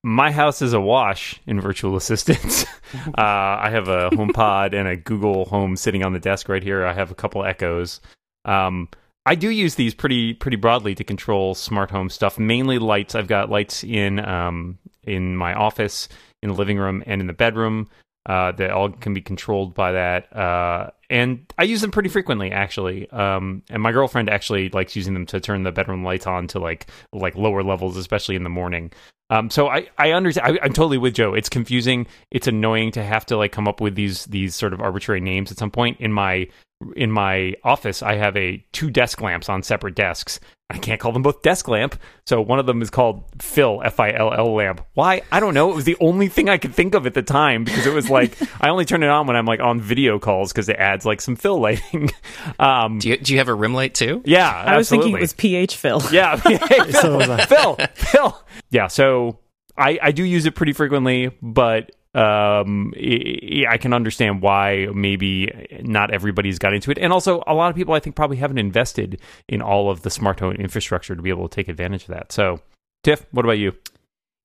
My 0.05 0.31
house 0.31 0.61
is 0.61 0.73
awash 0.73 1.41
in 1.47 1.59
virtual 1.59 1.95
assistants. 1.97 2.63
uh, 2.93 3.11
I 3.17 3.71
have 3.71 3.87
a 3.87 4.11
HomePod 4.11 4.75
and 4.75 4.87
a 4.87 4.95
Google 4.95 5.45
Home 5.45 5.75
sitting 5.75 6.05
on 6.05 6.13
the 6.13 6.19
desk 6.19 6.47
right 6.47 6.61
here. 6.61 6.85
I 6.85 6.93
have 6.93 7.09
a 7.09 7.15
couple 7.15 7.43
Echoes. 7.43 8.01
Um, 8.45 8.87
I 9.25 9.33
do 9.33 9.49
use 9.49 9.73
these 9.73 9.95
pretty 9.95 10.35
pretty 10.35 10.57
broadly 10.57 10.93
to 10.93 11.03
control 11.03 11.55
smart 11.55 11.89
home 11.89 12.11
stuff. 12.11 12.37
Mainly 12.37 12.77
lights. 12.77 13.15
I've 13.15 13.27
got 13.27 13.49
lights 13.49 13.83
in 13.83 14.23
um, 14.23 14.77
in 15.01 15.35
my 15.35 15.55
office, 15.55 16.07
in 16.43 16.49
the 16.49 16.55
living 16.55 16.77
room, 16.77 17.01
and 17.07 17.19
in 17.19 17.25
the 17.25 17.33
bedroom. 17.33 17.89
Uh, 18.27 18.51
that 18.51 18.71
all 18.71 18.89
can 18.89 19.13
be 19.13 19.21
controlled 19.21 19.73
by 19.73 19.91
that. 19.91 20.35
Uh, 20.35 20.89
and 21.11 21.51
I 21.59 21.63
use 21.63 21.81
them 21.81 21.91
pretty 21.91 22.09
frequently, 22.09 22.51
actually. 22.51 23.07
Um, 23.11 23.61
and 23.69 23.83
my 23.83 23.91
girlfriend 23.91 24.31
actually 24.31 24.69
likes 24.69 24.95
using 24.95 25.13
them 25.13 25.27
to 25.27 25.39
turn 25.39 25.61
the 25.61 25.71
bedroom 25.71 26.03
lights 26.03 26.25
on 26.25 26.47
to 26.49 26.59
like 26.59 26.87
like 27.11 27.35
lower 27.35 27.63
levels, 27.63 27.97
especially 27.97 28.35
in 28.35 28.43
the 28.43 28.49
morning. 28.49 28.91
Um, 29.29 29.49
so 29.49 29.67
I 29.67 29.87
I 29.97 30.11
understand. 30.11 30.59
I, 30.61 30.65
am 30.65 30.73
totally 30.73 30.97
with 30.97 31.15
Joe. 31.15 31.33
It's 31.33 31.49
confusing. 31.49 32.07
It's 32.31 32.47
annoying 32.47 32.91
to 32.91 33.03
have 33.03 33.25
to 33.27 33.37
like 33.37 33.51
come 33.51 33.67
up 33.67 33.81
with 33.81 33.95
these 33.95 34.25
these 34.25 34.55
sort 34.55 34.73
of 34.73 34.81
arbitrary 34.81 35.21
names 35.21 35.51
at 35.51 35.57
some 35.57 35.71
point. 35.71 35.99
In 35.99 36.13
my 36.13 36.47
in 36.95 37.11
my 37.11 37.55
office, 37.63 38.01
I 38.03 38.15
have 38.15 38.35
a 38.37 38.63
two 38.71 38.89
desk 38.89 39.21
lamps 39.21 39.49
on 39.49 39.63
separate 39.63 39.95
desks. 39.95 40.39
I 40.67 40.79
can't 40.79 40.99
call 40.99 41.11
them 41.11 41.21
both 41.21 41.43
desk 41.43 41.67
lamp. 41.67 41.99
So 42.25 42.41
one 42.41 42.57
of 42.57 42.65
them 42.65 42.81
is 42.81 42.89
called 42.89 43.23
Phil 43.39 43.83
F 43.85 43.99
I 43.99 44.11
L 44.11 44.33
L 44.33 44.55
lamp. 44.55 44.81
Why? 44.95 45.21
I 45.31 45.39
don't 45.39 45.53
know. 45.53 45.71
It 45.71 45.75
was 45.75 45.85
the 45.85 45.97
only 45.99 46.27
thing 46.27 46.49
I 46.49 46.57
could 46.57 46.73
think 46.73 46.95
of 46.95 47.05
at 47.05 47.13
the 47.13 47.21
time 47.21 47.65
because 47.65 47.85
it 47.85 47.93
was 47.93 48.09
like 48.09 48.35
I 48.61 48.69
only 48.69 48.85
turn 48.85 49.03
it 49.03 49.09
on 49.09 49.27
when 49.27 49.35
I'm 49.35 49.45
like 49.45 49.59
on 49.59 49.79
video 49.79 50.17
calls 50.17 50.51
because 50.51 50.67
it 50.67 50.77
adds 50.77 51.05
like 51.05 51.21
some 51.21 51.35
fill 51.35 51.59
lighting. 51.59 52.09
Um, 52.59 52.99
do 52.99 53.09
you 53.09 53.17
do 53.17 53.33
you 53.33 53.39
have 53.39 53.47
a 53.47 53.53
rim 53.53 53.73
light 53.73 53.93
too? 53.93 54.21
Yeah, 54.25 54.49
I 54.49 54.77
was 54.77 54.89
thinking 54.89 55.15
it 55.15 55.19
was 55.19 55.33
PH 55.33 55.75
Phil. 55.75 56.01
Yeah, 56.11 56.35
Phil, 56.35 57.19
Phil, 57.41 57.77
Phil. 57.93 58.45
Yeah, 58.69 58.87
so 58.87 59.39
I 59.77 59.99
I 60.01 60.11
do 60.11 60.23
use 60.23 60.45
it 60.45 60.55
pretty 60.55 60.73
frequently, 60.73 61.31
but 61.41 61.91
um, 62.15 62.93
I 62.95 63.77
can 63.77 63.93
understand 63.93 64.41
why 64.41 64.87
maybe 64.93 65.67
not 65.81 66.11
everybody's 66.11 66.59
got 66.59 66.73
into 66.73 66.89
it. 66.91 66.97
And 66.97 67.11
also, 67.11 67.43
a 67.45 67.53
lot 67.53 67.69
of 67.69 67.75
people 67.75 67.93
I 67.93 67.99
think 67.99 68.15
probably 68.15 68.37
haven't 68.37 68.57
invested 68.57 69.19
in 69.49 69.61
all 69.61 69.91
of 69.91 70.01
the 70.01 70.09
smart 70.09 70.39
home 70.39 70.53
infrastructure 70.53 71.15
to 71.15 71.21
be 71.21 71.29
able 71.29 71.49
to 71.49 71.53
take 71.53 71.67
advantage 71.67 72.03
of 72.03 72.09
that. 72.09 72.31
So, 72.31 72.61
Tiff, 73.03 73.25
what 73.31 73.45
about 73.45 73.59
you? 73.59 73.73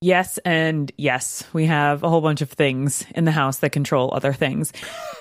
Yes, 0.02 0.38
and 0.46 0.90
yes, 0.96 1.44
we 1.52 1.66
have 1.66 2.02
a 2.02 2.08
whole 2.08 2.22
bunch 2.22 2.40
of 2.40 2.50
things 2.50 3.04
in 3.14 3.26
the 3.26 3.30
house 3.30 3.58
that 3.58 3.68
control 3.68 4.08
other 4.14 4.32
things, 4.32 4.72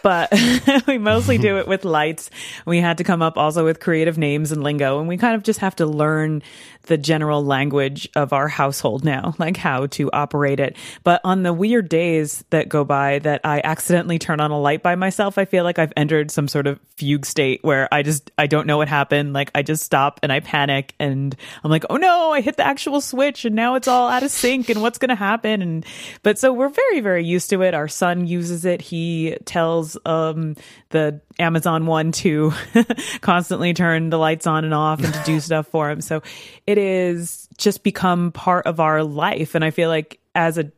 but 0.01 0.33
we 0.87 0.97
mostly 0.97 1.37
do 1.37 1.57
it 1.57 1.67
with 1.67 1.83
lights. 1.83 2.29
We 2.65 2.79
had 2.79 2.99
to 2.99 3.03
come 3.03 3.21
up 3.21 3.37
also 3.37 3.65
with 3.65 3.81
creative 3.81 4.17
names 4.17 4.53
and 4.53 4.63
lingo, 4.63 4.99
and 4.99 5.09
we 5.09 5.17
kind 5.17 5.35
of 5.35 5.43
just 5.43 5.59
have 5.59 5.75
to 5.75 5.85
learn 5.85 6.43
the 6.83 6.97
general 6.97 7.43
language 7.43 8.09
of 8.15 8.33
our 8.33 8.47
household 8.47 9.03
now, 9.03 9.35
like 9.39 9.57
how 9.57 9.87
to 9.87 10.09
operate 10.11 10.59
it. 10.59 10.75
But 11.03 11.21
on 11.23 11.43
the 11.43 11.53
weird 11.53 11.89
days 11.89 12.43
that 12.49 12.69
go 12.69 12.83
by 12.83 13.19
that 13.19 13.41
I 13.43 13.61
accidentally 13.63 14.19
turn 14.19 14.39
on 14.39 14.51
a 14.51 14.59
light 14.59 14.81
by 14.83 14.95
myself, 14.95 15.37
I 15.37 15.45
feel 15.45 15.63
like 15.63 15.79
I've 15.79 15.93
entered 15.97 16.31
some 16.31 16.47
sort 16.47 16.67
of 16.67 16.79
fugue 16.95 17.25
state 17.25 17.63
where 17.63 17.87
I 17.91 18.03
just 18.03 18.31
I 18.37 18.47
don't 18.47 18.67
know 18.67 18.77
what 18.77 18.87
happened. 18.87 19.33
Like 19.33 19.51
I 19.53 19.63
just 19.63 19.83
stop 19.83 20.19
and 20.23 20.31
I 20.31 20.39
panic 20.39 20.93
and 20.99 21.35
I'm 21.63 21.71
like, 21.71 21.85
"Oh 21.89 21.97
no, 21.97 22.31
I 22.31 22.41
hit 22.41 22.57
the 22.57 22.65
actual 22.65 23.01
switch 23.01 23.45
and 23.45 23.55
now 23.55 23.75
it's 23.75 23.87
all 23.87 24.09
out 24.09 24.23
of 24.23 24.31
sync 24.31 24.69
and 24.69 24.81
what's 24.81 24.97
going 24.97 25.09
to 25.09 25.15
happen 25.15 25.61
and 25.61 25.85
but 26.23 26.39
so 26.39 26.53
we're 26.53 26.69
very 26.69 26.99
very 26.99 27.25
used 27.25 27.49
to 27.49 27.61
it 27.61 27.73
our 27.73 27.87
son 27.87 28.27
uses 28.27 28.65
it 28.65 28.81
he 28.81 29.35
tells 29.45 29.97
um 30.05 30.55
the 30.89 31.19
amazon 31.39 31.85
one 31.85 32.11
to 32.11 32.53
constantly 33.21 33.73
turn 33.73 34.09
the 34.09 34.17
lights 34.17 34.47
on 34.47 34.65
and 34.65 34.73
off 34.73 35.03
and 35.03 35.13
to 35.13 35.23
do 35.23 35.39
stuff 35.49 35.67
for 35.67 35.89
him 35.89 36.01
so 36.01 36.21
it 36.69 36.77
is 36.77 37.47
just 37.57 37.83
become 37.83 38.31
part 38.31 38.67
of 38.67 38.79
our 38.79 39.03
life. 39.03 39.55
And 39.55 39.65
i 39.65 39.71
feel 39.71 39.89
like 39.89 40.19
as 40.35 40.57
a 40.57 40.71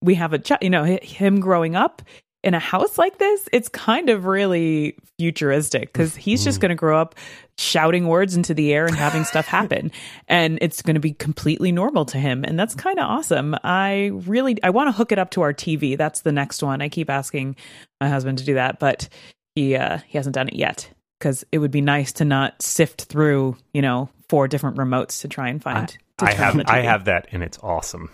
we 0.00 0.14
have 0.14 0.32
a 0.32 0.38
child 0.38 0.62
you 0.62 0.70
know 0.70 0.84
him 0.84 1.40
growing 1.40 1.76
up 1.76 2.02
in 2.44 2.52
a 2.52 2.58
house 2.58 2.98
like 2.98 3.16
this, 3.16 3.48
it's 3.52 3.70
kind 3.70 4.10
of 4.10 4.26
really 4.26 4.96
futuristic 5.18 5.90
because 5.92 6.14
he's 6.14 6.44
just 6.44 6.56
mm-hmm. 6.56 6.62
going 6.62 6.68
to 6.70 6.74
grow 6.74 7.00
up 7.00 7.14
shouting 7.56 8.06
words 8.06 8.36
into 8.36 8.52
the 8.52 8.72
air 8.74 8.84
and 8.84 8.94
having 8.94 9.24
stuff 9.24 9.46
happen. 9.58 9.90
And 10.28 10.58
it's 10.60 10.82
going 10.82 10.94
to 10.94 11.00
be 11.00 11.14
completely 11.14 11.72
normal 11.72 12.04
to 12.06 12.18
him. 12.18 12.44
And 12.44 12.58
that's 12.58 12.74
kind 12.74 12.98
of 12.98 13.06
awesome. 13.06 13.56
I 13.64 14.10
really 14.26 14.62
i 14.62 14.70
want 14.70 14.88
to 14.88 14.92
hook 14.92 15.10
it 15.10 15.18
up 15.18 15.30
to 15.30 15.42
our 15.42 15.54
tv 15.54 15.96
that's 15.96 16.20
the 16.20 16.32
next 16.32 16.62
one. 16.62 16.82
I 16.82 16.90
keep 16.90 17.08
asking 17.08 17.56
my 18.00 18.10
husband 18.10 18.38
to 18.38 18.44
do 18.44 18.54
that 18.54 18.78
but 18.78 19.08
he 19.54 19.74
uh 19.74 19.98
he 20.06 20.18
hasn't 20.18 20.34
done 20.34 20.48
it 20.48 20.54
yet 20.54 20.90
because 21.24 21.42
it 21.50 21.56
would 21.56 21.70
be 21.70 21.80
nice 21.80 22.12
to 22.12 22.24
not 22.26 22.60
sift 22.60 23.04
through 23.04 23.56
you 23.72 23.80
know 23.80 24.10
four 24.28 24.46
different 24.46 24.76
remotes 24.76 25.22
to 25.22 25.28
try 25.28 25.48
and 25.48 25.62
find 25.62 25.96
I, 26.18 26.26
I 26.26 26.32
have 26.34 26.62
i 26.66 26.80
have 26.82 27.06
that 27.06 27.28
and 27.32 27.42
it's 27.42 27.58
awesome 27.62 28.10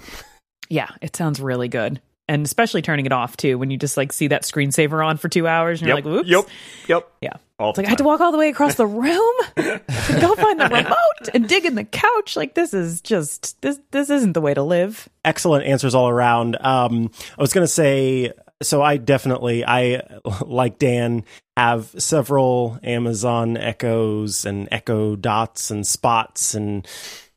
yeah 0.68 0.90
it 1.02 1.16
sounds 1.16 1.40
really 1.40 1.66
good 1.66 2.00
and 2.28 2.46
especially 2.46 2.82
turning 2.82 3.06
it 3.06 3.10
off 3.10 3.36
too 3.36 3.58
when 3.58 3.72
you 3.72 3.76
just 3.78 3.96
like 3.96 4.12
see 4.12 4.28
that 4.28 4.44
screensaver 4.44 5.04
on 5.04 5.16
for 5.16 5.28
two 5.28 5.48
hours 5.48 5.80
and 5.80 5.88
you're 5.88 5.96
yep, 5.96 6.04
like, 6.04 6.14
"Oops." 6.14 6.28
Yep. 6.28 6.48
Yep. 6.86 7.12
Yeah. 7.22 7.32
All 7.58 7.70
it's 7.70 7.78
like 7.78 7.88
I 7.88 7.88
had 7.88 7.98
to 7.98 8.04
walk 8.04 8.20
all 8.20 8.30
the 8.30 8.38
way 8.38 8.48
across 8.48 8.76
the 8.76 8.86
room 8.86 9.34
to 9.56 9.80
go 10.20 10.36
find 10.36 10.60
the 10.60 10.68
remote 10.68 11.34
and 11.34 11.48
dig 11.48 11.64
in 11.64 11.74
the 11.74 11.82
couch. 11.82 12.36
Like 12.36 12.54
this 12.54 12.72
is 12.72 13.00
just 13.00 13.60
this 13.62 13.80
this 13.90 14.10
isn't 14.10 14.34
the 14.34 14.40
way 14.40 14.54
to 14.54 14.62
live. 14.62 15.08
Excellent 15.24 15.66
answers 15.66 15.92
all 15.92 16.08
around. 16.08 16.56
Um, 16.60 17.10
I 17.36 17.42
was 17.42 17.52
going 17.52 17.64
to 17.64 17.72
say 17.72 18.32
so 18.62 18.82
I 18.82 18.96
definitely 18.96 19.64
I 19.64 20.02
like 20.44 20.78
Dan 20.78 21.24
have 21.56 21.94
several 21.98 22.78
Amazon 22.82 23.56
Echoes 23.56 24.44
and 24.44 24.68
Echo 24.70 25.16
Dots 25.16 25.70
and 25.70 25.86
Spots 25.86 26.54
and 26.54 26.86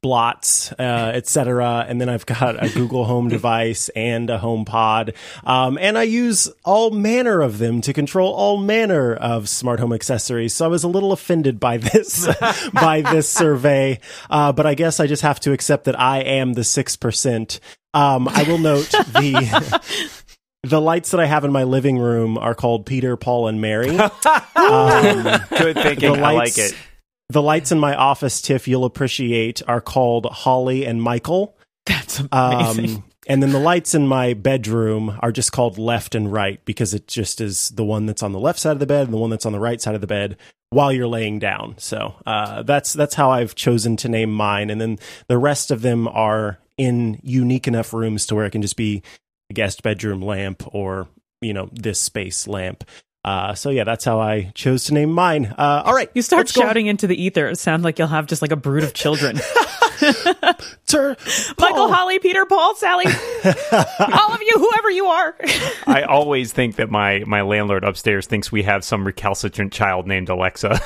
blots, 0.03 0.71
uh, 0.73 1.11
etc. 1.15 1.85
And 1.87 1.99
then 1.99 2.09
I've 2.09 2.27
got 2.27 2.61
a 2.63 2.69
Google 2.69 3.05
Home 3.05 3.29
device 3.29 3.89
and 3.95 4.29
a 4.29 4.37
HomePod. 4.37 5.15
Um, 5.43 5.79
and 5.79 5.97
I 5.97 6.03
use 6.03 6.47
all 6.63 6.91
manner 6.91 7.41
of 7.41 7.57
them 7.57 7.81
to 7.81 7.93
control 7.93 8.31
all 8.31 8.57
manner 8.57 9.15
of 9.15 9.49
smart 9.49 9.79
home 9.79 9.93
accessories. 9.93 10.53
So 10.53 10.65
I 10.65 10.67
was 10.67 10.83
a 10.83 10.89
little 10.89 11.11
offended 11.11 11.59
by 11.59 11.77
this, 11.77 12.27
by 12.73 13.01
this 13.01 13.27
survey. 13.27 13.99
Uh, 14.29 14.51
but 14.51 14.67
I 14.67 14.75
guess 14.75 14.99
I 14.99 15.07
just 15.07 15.23
have 15.23 15.39
to 15.41 15.53
accept 15.53 15.85
that 15.85 15.99
I 15.99 16.19
am 16.19 16.53
the 16.53 16.61
6%. 16.61 17.59
Um, 17.95 18.27
I 18.27 18.43
will 18.43 18.57
note 18.57 18.89
the, 18.89 20.15
the 20.63 20.79
lights 20.81 21.11
that 21.11 21.19
I 21.19 21.25
have 21.25 21.43
in 21.43 21.51
my 21.51 21.63
living 21.63 21.97
room 21.97 22.37
are 22.37 22.55
called 22.55 22.85
Peter, 22.85 23.17
Paul, 23.17 23.47
and 23.47 23.59
Mary. 23.61 23.89
um, 23.97 25.23
Good 25.49 25.75
thinking. 25.75 26.13
The 26.13 26.19
I 26.19 26.31
like 26.31 26.35
lights- 26.37 26.57
it. 26.57 26.75
the 27.29 27.41
lights 27.41 27.71
in 27.71 27.79
my 27.79 27.95
office, 27.95 28.41
Tiff, 28.41 28.67
you'll 28.67 28.85
appreciate, 28.85 29.61
are 29.67 29.81
called 29.81 30.25
Holly 30.25 30.85
and 30.85 31.01
Michael. 31.01 31.57
That's 31.85 32.21
amazing. 32.31 32.97
Um, 32.97 33.03
and 33.27 33.41
then 33.41 33.51
the 33.51 33.59
lights 33.59 33.93
in 33.95 34.07
my 34.07 34.33
bedroom 34.33 35.17
are 35.21 35.31
just 35.31 35.51
called 35.51 35.77
left 35.77 36.15
and 36.15 36.31
right 36.31 36.63
because 36.65 36.93
it 36.93 37.07
just 37.07 37.39
is 37.41 37.69
the 37.69 37.83
one 37.85 38.05
that's 38.05 38.23
on 38.23 38.31
the 38.33 38.39
left 38.39 38.59
side 38.59 38.71
of 38.71 38.79
the 38.79 38.85
bed 38.85 39.05
and 39.05 39.13
the 39.13 39.17
one 39.17 39.29
that's 39.29 39.45
on 39.45 39.53
the 39.53 39.59
right 39.59 39.79
side 39.81 39.95
of 39.95 40.01
the 40.01 40.07
bed 40.07 40.37
while 40.69 40.91
you're 40.91 41.07
laying 41.07 41.39
down. 41.39 41.75
So 41.77 42.15
uh, 42.25 42.63
that's 42.63 42.93
that's 42.93 43.15
how 43.15 43.31
I've 43.31 43.55
chosen 43.55 43.95
to 43.97 44.09
name 44.09 44.31
mine. 44.31 44.69
And 44.69 44.79
then 44.81 44.99
the 45.27 45.37
rest 45.37 45.71
of 45.71 45.81
them 45.81 46.07
are 46.07 46.59
in 46.77 47.19
unique 47.23 47.67
enough 47.67 47.93
rooms 47.93 48.25
to 48.27 48.35
where 48.35 48.45
it 48.45 48.51
can 48.51 48.61
just 48.61 48.77
be 48.77 49.03
guest 49.53 49.83
bedroom 49.83 50.21
lamp 50.21 50.63
or 50.73 51.07
you 51.41 51.53
know 51.53 51.69
this 51.71 51.99
space 51.99 52.47
lamp. 52.47 52.83
Uh, 53.25 53.53
so 53.53 53.69
yeah, 53.69 53.85
that's 53.85 54.03
how 54.03 54.19
I 54.19 54.51
chose 54.53 54.85
to 54.85 54.93
name 54.93 55.11
mine. 55.11 55.45
Uh, 55.57 55.83
all 55.85 55.93
right, 55.93 56.09
you 56.13 56.21
start 56.21 56.41
let's 56.41 56.51
go- 56.51 56.61
shouting 56.61 56.87
into 56.87 57.07
the 57.07 57.21
ether. 57.21 57.47
It 57.47 57.57
sounds 57.57 57.83
like 57.83 57.97
you'll 57.97 58.09
have 58.09 58.27
just 58.27 58.41
like 58.41 58.51
a 58.51 58.57
brood 58.57 58.83
of 58.83 58.93
children. 58.93 59.37
Sir, 60.85 61.15
Michael, 61.57 61.91
Holly, 61.91 62.19
Peter, 62.19 62.45
Paul, 62.45 62.75
Sally, 62.75 63.05
all 63.45 64.33
of 64.33 64.41
you, 64.41 64.53
whoever 64.57 64.91
you 64.91 65.05
are. 65.05 65.35
I 65.87 66.03
always 66.03 66.51
think 66.51 66.75
that 66.75 66.89
my 66.91 67.23
my 67.25 67.43
landlord 67.43 67.85
upstairs 67.85 68.27
thinks 68.27 68.51
we 68.51 68.63
have 68.63 68.83
some 68.83 69.05
recalcitrant 69.05 69.71
child 69.71 70.05
named 70.05 70.27
Alexa. 70.27 70.81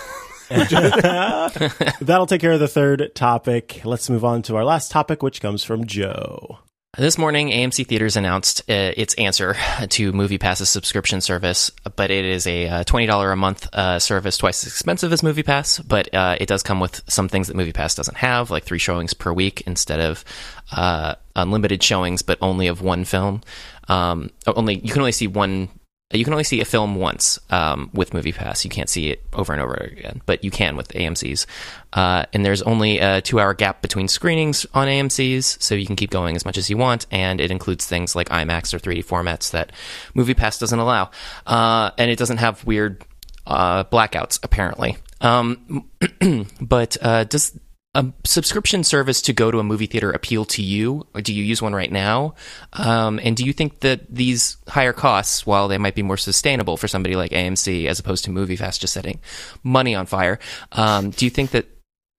That'll 0.49 2.27
take 2.27 2.41
care 2.41 2.51
of 2.53 2.59
the 2.59 2.69
third 2.69 3.11
topic. 3.15 3.81
Let's 3.83 4.09
move 4.11 4.23
on 4.23 4.43
to 4.43 4.55
our 4.55 4.63
last 4.63 4.91
topic, 4.91 5.23
which 5.23 5.41
comes 5.41 5.63
from 5.63 5.87
Joe. 5.87 6.59
This 6.97 7.19
morning, 7.19 7.49
AMC 7.49 7.85
Theaters 7.85 8.15
announced 8.15 8.61
uh, 8.61 8.91
its 8.97 9.13
answer 9.19 9.53
to 9.89 10.11
MoviePass's 10.13 10.67
subscription 10.67 11.21
service, 11.21 11.69
but 11.95 12.09
it 12.09 12.25
is 12.25 12.47
a 12.47 12.67
uh, 12.67 12.83
$20 12.85 13.33
a 13.33 13.35
month 13.35 13.71
uh, 13.71 13.99
service, 13.99 14.35
twice 14.35 14.65
as 14.65 14.73
expensive 14.73 15.13
as 15.13 15.21
MoviePass, 15.21 15.87
but 15.87 16.11
uh, 16.11 16.37
it 16.41 16.47
does 16.47 16.63
come 16.63 16.79
with 16.79 17.03
some 17.07 17.29
things 17.29 17.49
that 17.49 17.55
MoviePass 17.55 17.95
doesn't 17.95 18.17
have, 18.17 18.49
like 18.49 18.63
three 18.63 18.79
showings 18.79 19.13
per 19.13 19.31
week 19.31 19.61
instead 19.67 19.99
of 19.99 20.25
uh, 20.71 21.13
unlimited 21.35 21.83
showings, 21.83 22.23
but 22.23 22.39
only 22.41 22.65
of 22.65 22.81
one 22.81 23.05
film. 23.05 23.43
Um, 23.87 24.31
only 24.47 24.79
you 24.79 24.91
can 24.91 25.01
only 25.01 25.11
see 25.11 25.27
one. 25.27 25.69
You 26.13 26.23
can 26.23 26.31
only 26.31 26.45
see 26.45 26.61
a 26.61 26.65
film 26.65 26.95
once 26.95 27.37
um, 27.49 27.89
with 27.93 28.11
MoviePass. 28.11 28.63
You 28.63 28.69
can't 28.69 28.87
see 28.87 29.09
it 29.09 29.21
over 29.33 29.51
and 29.51 29.61
over 29.61 29.73
again, 29.73 30.21
but 30.25 30.41
you 30.41 30.49
can 30.49 30.77
with 30.77 30.87
AMC's. 30.93 31.45
Uh, 31.91 32.23
and 32.31 32.45
there's 32.45 32.61
only 32.61 32.99
a 32.99 33.19
two-hour 33.19 33.53
gap 33.53 33.81
between 33.81 34.07
screenings 34.07 34.65
on 34.73 34.87
AMC's, 34.87 35.57
so 35.59 35.75
you 35.75 35.85
can 35.85 35.97
keep 35.97 36.09
going 36.09 36.37
as 36.37 36.45
much 36.45 36.57
as 36.57 36.69
you 36.69 36.77
want. 36.77 37.07
And 37.11 37.41
it 37.41 37.51
includes 37.51 37.85
things 37.85 38.15
like 38.15 38.29
IMAX 38.29 38.73
or 38.73 38.79
3D 38.79 39.03
formats 39.03 39.51
that 39.51 39.73
MoviePass 40.15 40.61
doesn't 40.61 40.79
allow. 40.79 41.11
Uh, 41.45 41.91
and 41.97 42.09
it 42.09 42.17
doesn't 42.17 42.37
have 42.37 42.65
weird 42.65 43.03
uh, 43.45 43.83
blackouts, 43.83 44.39
apparently. 44.43 44.95
Um, 45.19 45.89
but 46.61 46.95
uh, 47.01 47.25
does 47.25 47.59
a 47.95 48.05
subscription 48.25 48.83
service 48.83 49.21
to 49.23 49.33
go 49.33 49.49
to 49.49 49.59
a 49.59 49.63
movie 49.63 49.85
theater 49.85 50.11
appeal 50.11 50.45
to 50.45 50.61
you? 50.61 51.07
Or 51.13 51.21
do 51.21 51.33
you 51.33 51.43
use 51.43 51.61
one 51.61 51.73
right 51.73 51.91
now? 51.91 52.35
Um, 52.73 53.19
and 53.23 53.35
do 53.35 53.43
you 53.43 53.53
think 53.53 53.79
that 53.79 54.13
these 54.13 54.57
higher 54.67 54.93
costs, 54.93 55.45
while 55.45 55.67
they 55.67 55.77
might 55.77 55.95
be 55.95 56.03
more 56.03 56.17
sustainable 56.17 56.77
for 56.77 56.87
somebody 56.87 57.15
like 57.15 57.31
AMC 57.31 57.87
as 57.87 57.99
opposed 57.99 58.25
to 58.25 58.31
MoviePass 58.31 58.79
just 58.79 58.93
setting 58.93 59.19
money 59.63 59.95
on 59.95 60.05
fire, 60.05 60.39
um, 60.73 61.09
do 61.09 61.25
you 61.25 61.31
think 61.31 61.51
that 61.51 61.65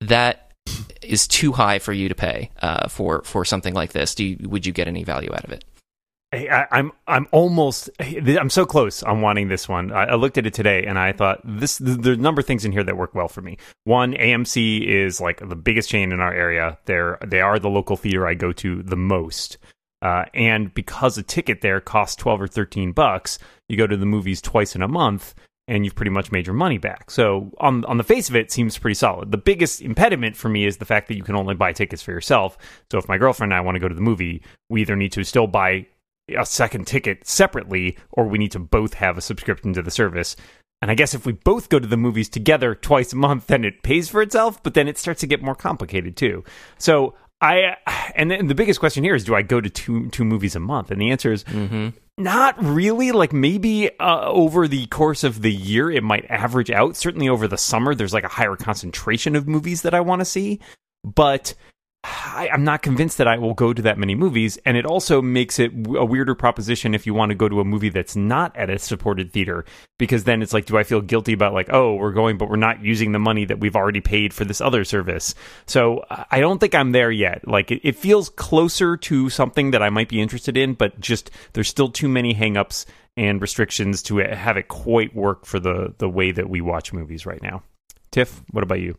that 0.00 0.52
is 1.02 1.26
too 1.26 1.52
high 1.52 1.78
for 1.78 1.92
you 1.92 2.08
to 2.08 2.14
pay 2.14 2.50
uh, 2.60 2.88
for 2.88 3.22
for 3.22 3.44
something 3.44 3.74
like 3.74 3.92
this? 3.92 4.14
Do 4.14 4.24
you, 4.24 4.48
would 4.48 4.66
you 4.66 4.72
get 4.72 4.88
any 4.88 5.04
value 5.04 5.32
out 5.32 5.44
of 5.44 5.52
it? 5.52 5.64
I, 6.30 6.66
I'm 6.70 6.92
I'm 7.06 7.26
almost 7.32 7.88
I'm 7.98 8.50
so 8.50 8.66
close 8.66 9.02
on 9.02 9.22
wanting 9.22 9.48
this 9.48 9.68
one. 9.68 9.92
I, 9.92 10.04
I 10.04 10.14
looked 10.16 10.36
at 10.36 10.46
it 10.46 10.52
today 10.52 10.84
and 10.84 10.98
I 10.98 11.12
thought 11.12 11.40
this 11.42 11.78
there's 11.78 12.18
a 12.18 12.20
number 12.20 12.40
of 12.40 12.46
things 12.46 12.66
in 12.66 12.72
here 12.72 12.84
that 12.84 12.98
work 12.98 13.14
well 13.14 13.28
for 13.28 13.40
me. 13.40 13.56
One, 13.84 14.12
AMC 14.12 14.86
is 14.86 15.22
like 15.22 15.40
the 15.46 15.56
biggest 15.56 15.88
chain 15.88 16.12
in 16.12 16.20
our 16.20 16.32
area. 16.32 16.78
They're 16.84 17.18
they 17.26 17.40
are 17.40 17.58
the 17.58 17.70
local 17.70 17.96
theater 17.96 18.26
I 18.26 18.34
go 18.34 18.52
to 18.52 18.82
the 18.82 18.96
most. 18.96 19.56
Uh, 20.02 20.26
and 20.34 20.72
because 20.74 21.18
a 21.18 21.22
ticket 21.22 21.60
there 21.60 21.80
costs 21.80 22.14
12 22.16 22.42
or 22.42 22.46
13 22.46 22.92
bucks, 22.92 23.38
you 23.68 23.76
go 23.76 23.86
to 23.86 23.96
the 23.96 24.06
movies 24.06 24.40
twice 24.40 24.76
in 24.76 24.82
a 24.82 24.86
month 24.86 25.34
and 25.66 25.84
you've 25.84 25.96
pretty 25.96 26.10
much 26.10 26.30
made 26.30 26.46
your 26.46 26.54
money 26.54 26.78
back. 26.78 27.10
So 27.10 27.50
on 27.58 27.86
on 27.86 27.96
the 27.96 28.04
face 28.04 28.28
of 28.28 28.36
it, 28.36 28.46
it 28.46 28.52
seems 28.52 28.76
pretty 28.76 28.94
solid. 28.94 29.32
The 29.32 29.38
biggest 29.38 29.80
impediment 29.80 30.36
for 30.36 30.50
me 30.50 30.66
is 30.66 30.76
the 30.76 30.84
fact 30.84 31.08
that 31.08 31.16
you 31.16 31.22
can 31.22 31.36
only 31.36 31.54
buy 31.54 31.72
tickets 31.72 32.02
for 32.02 32.12
yourself. 32.12 32.58
So 32.92 32.98
if 32.98 33.08
my 33.08 33.16
girlfriend 33.16 33.54
and 33.54 33.58
I 33.58 33.62
want 33.62 33.76
to 33.76 33.80
go 33.80 33.88
to 33.88 33.94
the 33.94 34.02
movie, 34.02 34.42
we 34.68 34.82
either 34.82 34.94
need 34.94 35.12
to 35.12 35.24
still 35.24 35.46
buy 35.46 35.86
a 36.36 36.46
second 36.46 36.86
ticket 36.86 37.26
separately 37.26 37.96
or 38.10 38.26
we 38.26 38.38
need 38.38 38.52
to 38.52 38.58
both 38.58 38.94
have 38.94 39.16
a 39.18 39.22
subscription 39.22 39.72
to 39.74 39.82
the 39.82 39.90
service. 39.90 40.36
And 40.80 40.90
I 40.90 40.94
guess 40.94 41.14
if 41.14 41.26
we 41.26 41.32
both 41.32 41.68
go 41.68 41.78
to 41.78 41.88
the 41.88 41.96
movies 41.96 42.28
together 42.28 42.74
twice 42.74 43.12
a 43.12 43.16
month, 43.16 43.48
then 43.48 43.64
it 43.64 43.82
pays 43.82 44.08
for 44.08 44.22
itself, 44.22 44.62
but 44.62 44.74
then 44.74 44.86
it 44.86 44.98
starts 44.98 45.20
to 45.20 45.26
get 45.26 45.42
more 45.42 45.56
complicated 45.56 46.16
too. 46.16 46.44
So 46.78 47.14
I 47.40 47.76
and 48.14 48.30
then 48.30 48.48
the 48.48 48.54
biggest 48.54 48.80
question 48.80 49.04
here 49.04 49.14
is 49.14 49.24
do 49.24 49.34
I 49.34 49.42
go 49.42 49.60
to 49.60 49.70
two 49.70 50.08
two 50.10 50.24
movies 50.24 50.56
a 50.56 50.60
month? 50.60 50.90
And 50.90 51.00
the 51.00 51.10
answer 51.10 51.32
is 51.32 51.44
not 52.16 52.62
really. 52.62 53.12
Like 53.12 53.32
maybe 53.32 53.90
uh, 53.98 54.26
over 54.26 54.66
the 54.68 54.86
course 54.86 55.24
of 55.24 55.42
the 55.42 55.52
year 55.52 55.90
it 55.90 56.02
might 56.02 56.26
average 56.28 56.70
out. 56.70 56.96
Certainly 56.96 57.28
over 57.28 57.46
the 57.46 57.58
summer 57.58 57.94
there's 57.94 58.14
like 58.14 58.24
a 58.24 58.28
higher 58.28 58.56
concentration 58.56 59.36
of 59.36 59.48
movies 59.48 59.82
that 59.82 59.94
I 59.94 60.00
want 60.00 60.20
to 60.20 60.24
see, 60.24 60.60
but 61.04 61.54
I, 62.04 62.48
I'm 62.52 62.62
not 62.62 62.82
convinced 62.82 63.18
that 63.18 63.26
I 63.26 63.38
will 63.38 63.54
go 63.54 63.72
to 63.72 63.82
that 63.82 63.98
many 63.98 64.14
movies, 64.14 64.56
and 64.64 64.76
it 64.76 64.86
also 64.86 65.20
makes 65.20 65.58
it 65.58 65.72
a 65.72 66.04
weirder 66.04 66.36
proposition 66.36 66.94
if 66.94 67.06
you 67.06 67.12
want 67.12 67.30
to 67.30 67.34
go 67.34 67.48
to 67.48 67.60
a 67.60 67.64
movie 67.64 67.88
that's 67.88 68.14
not 68.14 68.56
at 68.56 68.70
a 68.70 68.78
supported 68.78 69.32
theater, 69.32 69.64
because 69.98 70.22
then 70.22 70.40
it's 70.40 70.52
like, 70.52 70.66
do 70.66 70.78
I 70.78 70.84
feel 70.84 71.00
guilty 71.00 71.32
about 71.32 71.54
like, 71.54 71.68
oh, 71.72 71.96
we're 71.96 72.12
going, 72.12 72.38
but 72.38 72.48
we're 72.48 72.56
not 72.56 72.84
using 72.84 73.10
the 73.10 73.18
money 73.18 73.44
that 73.46 73.58
we've 73.58 73.74
already 73.74 74.00
paid 74.00 74.32
for 74.32 74.44
this 74.44 74.60
other 74.60 74.84
service? 74.84 75.34
So 75.66 76.04
I 76.08 76.26
I 76.30 76.40
don't 76.40 76.60
think 76.60 76.76
I'm 76.76 76.92
there 76.92 77.10
yet. 77.10 77.48
Like, 77.48 77.72
it, 77.72 77.80
it 77.82 77.96
feels 77.96 78.28
closer 78.28 78.96
to 78.96 79.28
something 79.28 79.72
that 79.72 79.82
I 79.82 79.90
might 79.90 80.08
be 80.08 80.20
interested 80.20 80.56
in, 80.56 80.74
but 80.74 81.00
just 81.00 81.32
there's 81.52 81.68
still 81.68 81.88
too 81.88 82.08
many 82.08 82.32
hangups 82.32 82.86
and 83.16 83.40
restrictions 83.42 84.02
to 84.04 84.18
have 84.18 84.56
it 84.56 84.68
quite 84.68 85.16
work 85.16 85.46
for 85.46 85.58
the 85.58 85.94
the 85.98 86.08
way 86.08 86.30
that 86.30 86.48
we 86.48 86.60
watch 86.60 86.92
movies 86.92 87.26
right 87.26 87.42
now. 87.42 87.64
Tiff, 88.12 88.40
what 88.52 88.62
about 88.62 88.78
you? 88.78 88.96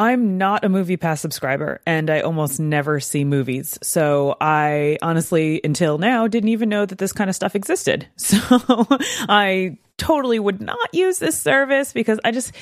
I'm 0.00 0.38
not 0.38 0.64
a 0.64 0.70
movie 0.70 0.96
pass 0.96 1.20
subscriber 1.20 1.82
and 1.86 2.08
I 2.08 2.22
almost 2.22 2.58
never 2.58 3.00
see 3.00 3.22
movies. 3.22 3.78
So 3.82 4.34
I 4.40 4.96
honestly, 5.02 5.60
until 5.62 5.98
now, 5.98 6.26
didn't 6.26 6.48
even 6.48 6.70
know 6.70 6.86
that 6.86 6.96
this 6.96 7.12
kind 7.12 7.28
of 7.28 7.36
stuff 7.36 7.54
existed. 7.54 8.08
So 8.16 8.38
I 9.28 9.76
totally 9.98 10.38
would 10.38 10.62
not 10.62 10.78
use 10.94 11.18
this 11.18 11.38
service 11.38 11.92
because 11.92 12.18
I 12.24 12.30
just, 12.30 12.52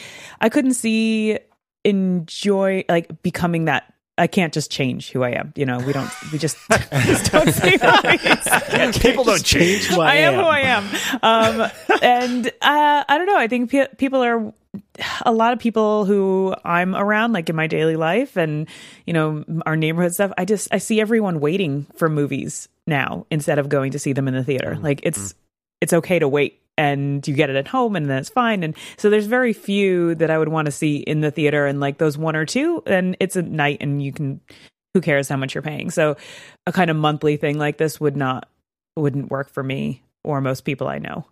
I 0.41 0.49
couldn't 0.49 0.75
see 0.75 1.39
enjoy, 1.85 2.85
like 2.89 3.23
becoming 3.23 3.67
that. 3.67 3.95
I 4.17 4.27
can't 4.27 4.53
just 4.53 4.73
change 4.73 5.11
who 5.11 5.23
I 5.23 5.31
am. 5.31 5.53
You 5.55 5.65
know, 5.65 5.79
we 5.79 5.93
don't, 5.93 6.11
we 6.33 6.39
just, 6.39 6.57
just 6.71 7.31
don't 7.31 7.53
see 7.53 7.79
movies. 7.81 8.99
People 8.99 9.23
don't 9.23 9.45
change. 9.45 9.85
Who 9.87 10.01
I 10.01 10.15
am 10.17 10.35
who 10.35 10.41
I 10.41 10.61
am. 10.61 10.85
Um, 11.23 11.71
and 12.03 12.49
uh, 12.49 13.05
I 13.09 13.17
don't 13.17 13.27
know. 13.27 13.39
I 13.39 13.47
think 13.47 13.71
pe- 13.71 13.95
people 13.97 14.25
are 14.25 14.53
a 15.25 15.33
lot 15.33 15.53
of 15.53 15.59
people 15.59 16.05
who 16.05 16.55
I'm 16.65 16.95
around, 16.95 17.33
like 17.33 17.49
in 17.49 17.57
my 17.57 17.67
daily 17.67 17.97
life 17.97 18.37
and, 18.37 18.69
you 19.07 19.13
know, 19.13 19.45
our 19.67 19.77
neighborhood 19.77 20.15
stuff. 20.15 20.33
I 20.37 20.45
just, 20.45 20.69
I 20.73 20.79
see 20.79 21.01
everyone 21.01 21.41
waiting 21.41 21.87
for 21.97 22.09
movies 22.09 22.69
now 22.87 23.27
instead 23.31 23.59
of 23.59 23.69
going 23.69 23.93
to 23.93 23.99
see 23.99 24.13
them 24.13 24.29
in 24.29 24.35
the 24.35 24.45
theater. 24.45 24.73
Mm-hmm. 24.73 24.85
Like 24.85 25.01
it's, 25.03 25.19
mm-hmm. 25.19 25.39
it's 25.81 25.93
okay 25.93 26.19
to 26.19 26.29
wait 26.29 26.61
and 26.77 27.27
you 27.27 27.35
get 27.35 27.51
it 27.51 27.57
at 27.57 27.69
home 27.69 27.97
and 27.97 28.09
then 28.09 28.19
it's 28.19 28.29
fine. 28.29 28.63
And 28.63 28.77
so 28.97 29.11
there's 29.11 29.27
very 29.27 29.53
few 29.53 30.15
that 30.17 30.31
I 30.31 30.39
would 30.39 30.49
want 30.49 30.67
to 30.67 30.73
see 30.73 30.99
in 30.99 31.21
the 31.21 31.31
theater 31.31 31.67
and 31.67 31.81
like 31.81 31.99
those 31.99 32.17
one 32.17 32.37
or 32.37 32.47
two, 32.47 32.83
and 32.87 33.17
it's 33.21 33.37
a 33.37 33.43
night 33.43 33.79
and 33.81 34.03
you 34.03 34.13
can, 34.13 34.41
who 34.95 35.01
cares 35.01 35.29
how 35.29 35.37
much 35.37 35.55
you're 35.55 35.63
paying? 35.63 35.91
So 35.91 36.17
a 36.67 36.73
kind 36.73 36.91
of 36.91 36.97
monthly 36.97 37.37
thing 37.37 37.59
like 37.59 37.79
this 37.79 38.01
would 38.01 38.17
not, 38.17 38.49
wouldn't 38.97 39.31
work 39.31 39.51
for 39.51 39.63
me 39.63 40.03
or 40.25 40.41
most 40.41 40.63
people 40.63 40.89
I 40.89 40.99
know. 40.99 41.27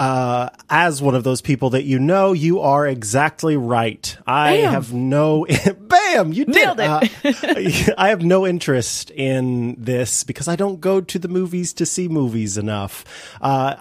Uh, 0.00 0.48
as 0.70 1.02
one 1.02 1.14
of 1.14 1.24
those 1.24 1.42
people 1.42 1.70
that 1.70 1.84
you 1.84 1.98
know, 1.98 2.32
you 2.32 2.60
are 2.60 2.86
exactly 2.86 3.54
right. 3.54 4.16
I 4.26 4.56
Bam. 4.62 4.72
have 4.72 4.94
no, 4.94 5.46
bam, 5.78 6.32
you 6.32 6.46
did. 6.46 6.54
Nailed 6.54 6.80
it. 6.80 7.86
Uh, 7.86 7.92
I 7.98 8.08
have 8.08 8.24
no 8.24 8.46
interest 8.46 9.10
in 9.10 9.76
this 9.76 10.24
because 10.24 10.48
I 10.48 10.56
don't 10.56 10.80
go 10.80 11.02
to 11.02 11.18
the 11.18 11.28
movies 11.28 11.74
to 11.74 11.84
see 11.84 12.08
movies 12.08 12.56
enough. 12.56 13.04
Uh, 13.42 13.76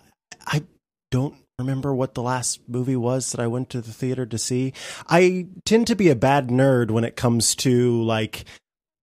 I 0.45 0.63
don't 1.09 1.35
remember 1.57 1.95
what 1.95 2.15
the 2.15 2.21
last 2.21 2.59
movie 2.67 2.97
was 2.97 3.31
that 3.31 3.39
I 3.39 3.47
went 3.47 3.69
to 3.69 3.79
the 3.79 3.93
theater 3.93 4.25
to 4.25 4.37
see. 4.37 4.73
I 5.07 5.47
tend 5.63 5.87
to 5.87 5.95
be 5.95 6.09
a 6.09 6.15
bad 6.15 6.49
nerd 6.49 6.91
when 6.91 7.05
it 7.05 7.15
comes 7.15 7.55
to 7.55 8.03
like 8.03 8.43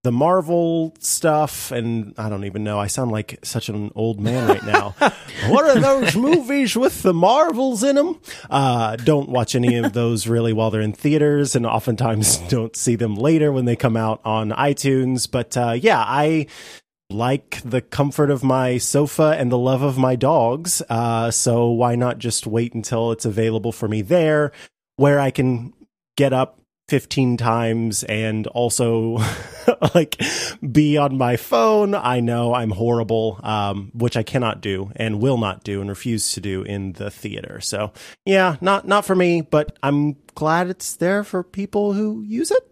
the 0.07 0.13
Marvel 0.13 0.95
stuff, 1.01 1.73
and 1.73 2.15
I 2.17 2.29
don't 2.29 2.45
even 2.45 2.63
know. 2.63 2.79
I 2.79 2.87
sound 2.87 3.11
like 3.11 3.41
such 3.43 3.69
an 3.69 3.91
old 3.97 4.21
man 4.21 4.47
right 4.47 4.65
now. 4.65 4.95
what 5.49 5.65
are 5.65 5.81
those 5.81 6.15
movies 6.15 6.77
with 6.77 7.03
the 7.03 7.13
Marvels 7.13 7.83
in 7.83 7.97
them? 7.97 8.21
Uh, 8.49 8.95
don't 8.95 9.29
watch 9.29 9.57
any 9.57 9.75
of 9.75 9.95
those 9.95 10.29
really 10.29 10.53
while 10.53 10.71
they're 10.71 10.81
in 10.81 10.93
theaters, 10.93 11.57
and 11.57 11.67
oftentimes 11.67 12.39
don't 12.49 12.77
see 12.77 12.95
them 12.95 13.17
later 13.17 13.51
when 13.51 13.65
they 13.65 13.75
come 13.75 13.97
out 13.97 14.21
on 14.25 14.53
iTunes. 14.53 15.29
But 15.29 15.57
uh, 15.57 15.73
yeah, 15.73 16.05
I 16.07 16.47
like 17.11 17.61
the 17.65 17.81
comfort 17.81 18.31
of 18.31 18.45
my 18.45 18.79
sofa 18.79 19.35
and 19.37 19.51
the 19.51 19.59
love 19.59 19.83
of 19.83 19.99
my 19.99 20.15
dogs. 20.15 20.83
Uh, 20.89 21.33
so 21.33 21.69
why 21.69 21.97
not 21.97 22.19
just 22.19 22.47
wait 22.47 22.75
until 22.75 23.11
it's 23.11 23.25
available 23.25 23.73
for 23.73 23.89
me 23.89 24.03
there, 24.03 24.53
where 24.95 25.19
I 25.19 25.33
can 25.33 25.73
get 26.17 26.33
up 26.33 26.61
15 26.89 27.37
times 27.37 28.05
and 28.05 28.47
also 28.49 29.19
like 29.95 30.21
be 30.61 30.97
on 30.97 31.19
my 31.19 31.37
phone. 31.37 31.95
I 31.95 32.21
know 32.21 32.55
I'm 32.55 32.71
horrible, 32.71 33.41
um, 33.43 33.91
which 33.95 34.17
I 34.17 34.23
cannot 34.23 34.61
do 34.61 34.93
and 34.97 35.21
will 35.21 35.39
not 35.39 35.65
do 35.65 35.81
and 35.81 35.91
refuse 35.91 36.33
to 36.33 36.41
do 36.41 36.63
in 36.63 36.93
the 36.93 37.11
theater. 37.11 37.61
So 37.61 37.93
yeah, 38.25 38.57
not, 38.61 38.87
not 38.87 39.05
for 39.05 39.17
me, 39.17 39.41
but 39.41 39.77
I'm 39.83 40.17
glad 40.35 40.69
it's 40.69 40.97
there 40.97 41.25
for 41.25 41.43
people 41.43 41.93
who 41.93 42.23
use 42.23 42.51
it. 42.51 42.71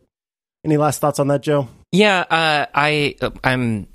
Any 0.65 0.77
last 0.77 1.01
thoughts 1.01 1.19
on 1.19 1.29
that, 1.29 1.43
Joe? 1.43 1.69
Yeah, 1.93 2.21
uh, 2.21 2.67
I 2.75 3.17
I'm 3.45 3.87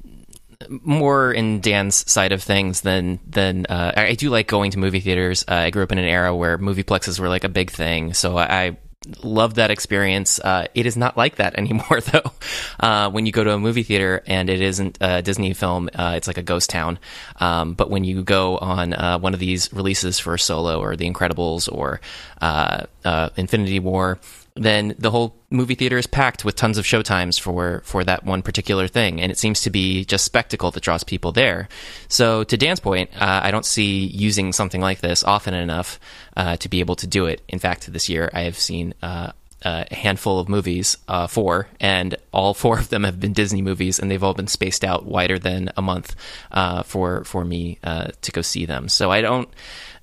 more 0.70 1.32
in 1.32 1.62
Dan's 1.62 2.10
side 2.10 2.32
of 2.32 2.44
things 2.44 2.82
than 2.82 3.20
than 3.28 3.66
uh, 3.66 3.94
I 3.96 4.14
do 4.14 4.30
like 4.30 4.48
going 4.48 4.72
to 4.72 4.80
movie 4.80 5.00
theaters. 5.00 5.44
Uh, 5.48 5.56
I 5.56 5.70
grew 5.72 5.84
up 5.84 5.92
in 5.92 5.98
an 5.98 6.06
era 6.06 6.36
where 6.36 6.58
movie 6.58 6.84
plexes 6.84 7.20
were 7.20 7.28
like 7.28 7.44
a 7.44 7.50
big 7.50 7.72
thing, 7.72 8.14
so 8.14 8.38
I 8.38 8.78
loved 9.24 9.56
that 9.56 9.72
experience. 9.72 10.40
Uh, 10.40 10.68
it 10.74 10.86
is 10.86 10.98
not 10.98 11.16
like 11.16 11.38
that 11.38 11.56
anymore, 11.58 12.02
though. 12.02 12.32
Uh, 12.80 13.10
when 13.10 13.26
you 13.26 13.32
go 13.32 13.44
to 13.44 13.52
a 13.52 13.60
movie 13.60 13.84
theater 13.84 14.24
and 14.26 14.50
it 14.50 14.62
isn't 14.62 14.98
a 15.02 15.22
Disney 15.22 15.54
film, 15.54 15.90
uh, 15.94 16.14
it's 16.16 16.28
like 16.28 16.38
a 16.38 16.44
ghost 16.44 16.70
town. 16.70 17.00
Um, 17.40 17.74
but 17.74 17.90
when 17.90 18.04
you 18.04 18.24
go 18.24 18.58
on 18.58 18.94
uh, 18.94 19.20
one 19.20 19.34
of 19.34 19.40
these 19.40 19.72
releases 19.74 20.20
for 20.20 20.38
Solo 20.38 20.80
or 20.80 20.96
The 20.96 21.10
Incredibles 21.10 21.72
or 21.72 22.02
uh, 22.42 22.86
uh, 23.06 23.30
Infinity 23.38 23.80
War, 23.80 24.20
then 24.60 24.94
the 25.00 25.10
whole 25.10 25.36
movie 25.50 25.76
theater 25.76 25.98
is 25.98 26.06
packed 26.06 26.44
with 26.44 26.56
tons 26.56 26.78
of 26.78 26.86
showtimes 26.86 27.40
for 27.40 27.82
for 27.86 28.04
that 28.04 28.26
one 28.26 28.42
particular 28.42 28.88
thing, 28.88 29.22
and 29.22 29.32
it 29.32 29.38
seems 29.38 29.62
to 29.62 29.70
be 29.70 30.04
just 30.04 30.26
spectacle 30.26 30.70
that 30.72 30.84
draws 30.84 31.04
people 31.04 31.32
there. 31.32 31.70
So, 32.10 32.44
to 32.44 32.58
Dan's 32.58 32.82
point, 32.82 33.10
uh, 33.16 33.40
I 33.44 33.52
don't 33.52 33.66
see 33.66 34.06
using 34.08 34.52
something 34.52 34.82
like 34.82 35.00
this 35.00 35.24
often 35.24 35.54
enough 35.54 36.00
uh, 36.36 36.58
to 36.58 36.70
be 36.70 36.82
able 36.82 36.98
to 36.98 37.08
do 37.08 37.26
it. 37.26 37.42
In 37.48 37.60
fact, 37.60 37.92
this 37.92 38.10
year 38.10 38.30
I 38.34 38.42
have 38.42 38.58
seen. 38.58 38.94
Uh, 39.02 39.32
a 39.62 39.94
handful 39.94 40.40
of 40.40 40.48
movies, 40.48 40.96
uh, 41.10 41.28
four, 41.28 41.68
and 41.82 42.16
all 42.32 42.54
four 42.54 42.80
of 42.80 42.88
them 42.88 43.04
have 43.04 43.20
been 43.20 43.34
Disney 43.34 43.62
movies, 43.62 44.00
and 44.00 44.10
they've 44.10 44.24
all 44.24 44.34
been 44.34 44.48
spaced 44.48 44.86
out 44.86 45.06
wider 45.06 45.38
than 45.38 45.70
a 45.76 45.82
month 45.82 46.16
uh, 46.54 46.82
for 46.84 47.26
for 47.26 47.44
me 47.44 47.78
uh, 47.84 48.08
to 48.22 48.32
go 48.32 48.42
see 48.42 48.66
them. 48.66 48.88
So 48.88 49.12
I 49.12 49.20
don't 49.20 49.50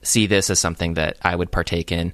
see 0.03 0.27
this 0.27 0.51
as 0.51 0.59
something 0.59 0.92
that 0.95 1.16
I 1.23 1.35
would 1.35 1.51
partake 1.51 1.90
in, 1.90 2.12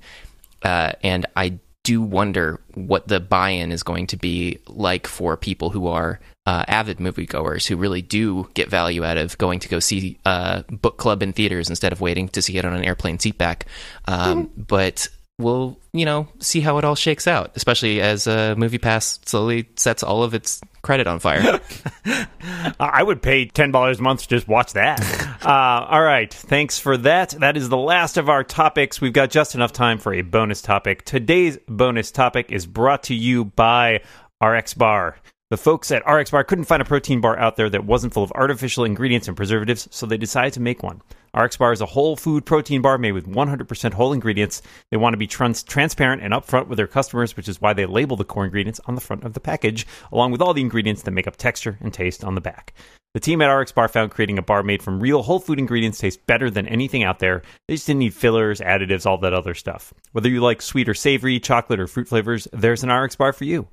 and 0.62 1.26
I 1.35 1.59
do 1.82 2.00
wonder 2.00 2.60
what 2.74 3.08
the 3.08 3.20
buy-in 3.20 3.72
is 3.72 3.82
going 3.82 4.06
to 4.08 4.16
be 4.16 4.58
like 4.68 5.06
for 5.06 5.36
people 5.36 5.70
who 5.70 5.88
are 5.88 6.20
uh, 6.46 6.64
avid 6.68 6.98
moviegoers 6.98 7.66
who 7.66 7.76
really 7.76 8.02
do 8.02 8.48
get 8.54 8.68
value 8.68 9.04
out 9.04 9.16
of 9.16 9.36
going 9.38 9.60
to 9.60 9.68
go 9.68 9.78
see 9.78 10.18
uh, 10.24 10.62
book 10.70 10.96
club 10.96 11.22
in 11.22 11.32
theaters 11.32 11.68
instead 11.68 11.92
of 11.92 12.00
waiting 12.00 12.28
to 12.28 12.42
see 12.42 12.56
it 12.56 12.64
on 12.64 12.74
an 12.74 12.84
airplane 12.84 13.18
seatback. 13.18 13.62
Um, 14.06 14.46
mm-hmm. 14.46 14.62
But 14.62 15.08
we'll, 15.38 15.78
you 15.92 16.04
know, 16.04 16.28
see 16.40 16.60
how 16.60 16.78
it 16.78 16.84
all 16.84 16.94
shakes 16.94 17.26
out, 17.26 17.52
especially 17.56 18.00
as 18.00 18.26
uh, 18.26 18.54
MoviePass 18.56 19.28
slowly 19.28 19.68
sets 19.76 20.02
all 20.02 20.22
of 20.22 20.34
its 20.34 20.60
credit 20.82 21.06
on 21.06 21.18
fire. 21.18 21.60
I 22.80 23.02
would 23.02 23.22
pay 23.22 23.46
ten 23.46 23.70
dollars 23.70 24.00
a 24.00 24.02
month 24.02 24.22
to 24.22 24.28
just 24.28 24.48
watch 24.48 24.72
that. 24.72 25.00
uh, 25.44 25.87
all 25.90 26.02
right, 26.02 26.33
thanks 26.33 26.78
for 26.78 26.96
that. 26.98 27.31
That 27.31 27.57
is 27.57 27.68
the 27.68 27.76
last 27.76 28.16
of 28.16 28.28
our 28.28 28.44
topics. 28.44 29.00
We've 29.00 29.12
got 29.12 29.31
just 29.31 29.55
enough 29.55 29.72
time 29.72 29.98
for 29.98 30.14
a 30.14 30.22
bonus 30.22 30.62
topic. 30.62 31.05
Today's 31.05 31.59
bonus 31.68 32.11
topic 32.12 32.52
is 32.52 32.66
brought 32.66 33.05
to 33.05 33.14
you 33.14 33.46
by 33.46 34.02
RX 34.40 34.74
Bar. 34.74 35.16
The 35.52 35.58
folks 35.58 35.92
at 35.92 36.10
RX 36.10 36.30
Bar 36.30 36.44
couldn't 36.44 36.64
find 36.64 36.80
a 36.80 36.86
protein 36.86 37.20
bar 37.20 37.38
out 37.38 37.56
there 37.56 37.68
that 37.68 37.84
wasn't 37.84 38.14
full 38.14 38.22
of 38.22 38.32
artificial 38.32 38.84
ingredients 38.84 39.28
and 39.28 39.36
preservatives, 39.36 39.86
so 39.90 40.06
they 40.06 40.16
decided 40.16 40.54
to 40.54 40.60
make 40.60 40.82
one. 40.82 41.02
RX 41.34 41.58
Bar 41.58 41.74
is 41.74 41.82
a 41.82 41.92
whole 41.92 42.16
food 42.16 42.46
protein 42.46 42.80
bar 42.80 42.96
made 42.96 43.12
with 43.12 43.26
100% 43.26 43.92
whole 43.92 44.14
ingredients. 44.14 44.62
They 44.90 44.96
want 44.96 45.12
to 45.12 45.18
be 45.18 45.26
trans- 45.26 45.62
transparent 45.62 46.22
and 46.22 46.32
upfront 46.32 46.68
with 46.68 46.78
their 46.78 46.86
customers, 46.86 47.36
which 47.36 47.50
is 47.50 47.60
why 47.60 47.74
they 47.74 47.84
label 47.84 48.16
the 48.16 48.24
core 48.24 48.46
ingredients 48.46 48.80
on 48.86 48.94
the 48.94 49.02
front 49.02 49.24
of 49.24 49.34
the 49.34 49.40
package, 49.40 49.86
along 50.10 50.32
with 50.32 50.40
all 50.40 50.54
the 50.54 50.62
ingredients 50.62 51.02
that 51.02 51.10
make 51.10 51.26
up 51.26 51.36
texture 51.36 51.76
and 51.82 51.92
taste 51.92 52.24
on 52.24 52.34
the 52.34 52.40
back. 52.40 52.72
The 53.12 53.20
team 53.20 53.42
at 53.42 53.52
RX 53.52 53.72
Bar 53.72 53.88
found 53.88 54.10
creating 54.10 54.38
a 54.38 54.42
bar 54.42 54.62
made 54.62 54.82
from 54.82 55.00
real 55.00 55.22
whole 55.22 55.38
food 55.38 55.58
ingredients 55.58 55.98
tastes 55.98 56.22
better 56.26 56.48
than 56.48 56.66
anything 56.66 57.02
out 57.02 57.18
there. 57.18 57.42
They 57.68 57.74
just 57.74 57.86
didn't 57.86 57.98
need 57.98 58.14
fillers, 58.14 58.62
additives, 58.62 59.04
all 59.04 59.18
that 59.18 59.34
other 59.34 59.52
stuff. 59.52 59.92
Whether 60.12 60.30
you 60.30 60.40
like 60.40 60.62
sweet 60.62 60.88
or 60.88 60.94
savory, 60.94 61.38
chocolate 61.40 61.78
or 61.78 61.86
fruit 61.86 62.08
flavors, 62.08 62.48
there's 62.54 62.82
an 62.84 62.90
RX 62.90 63.16
Bar 63.16 63.34
for 63.34 63.44
you. 63.44 63.68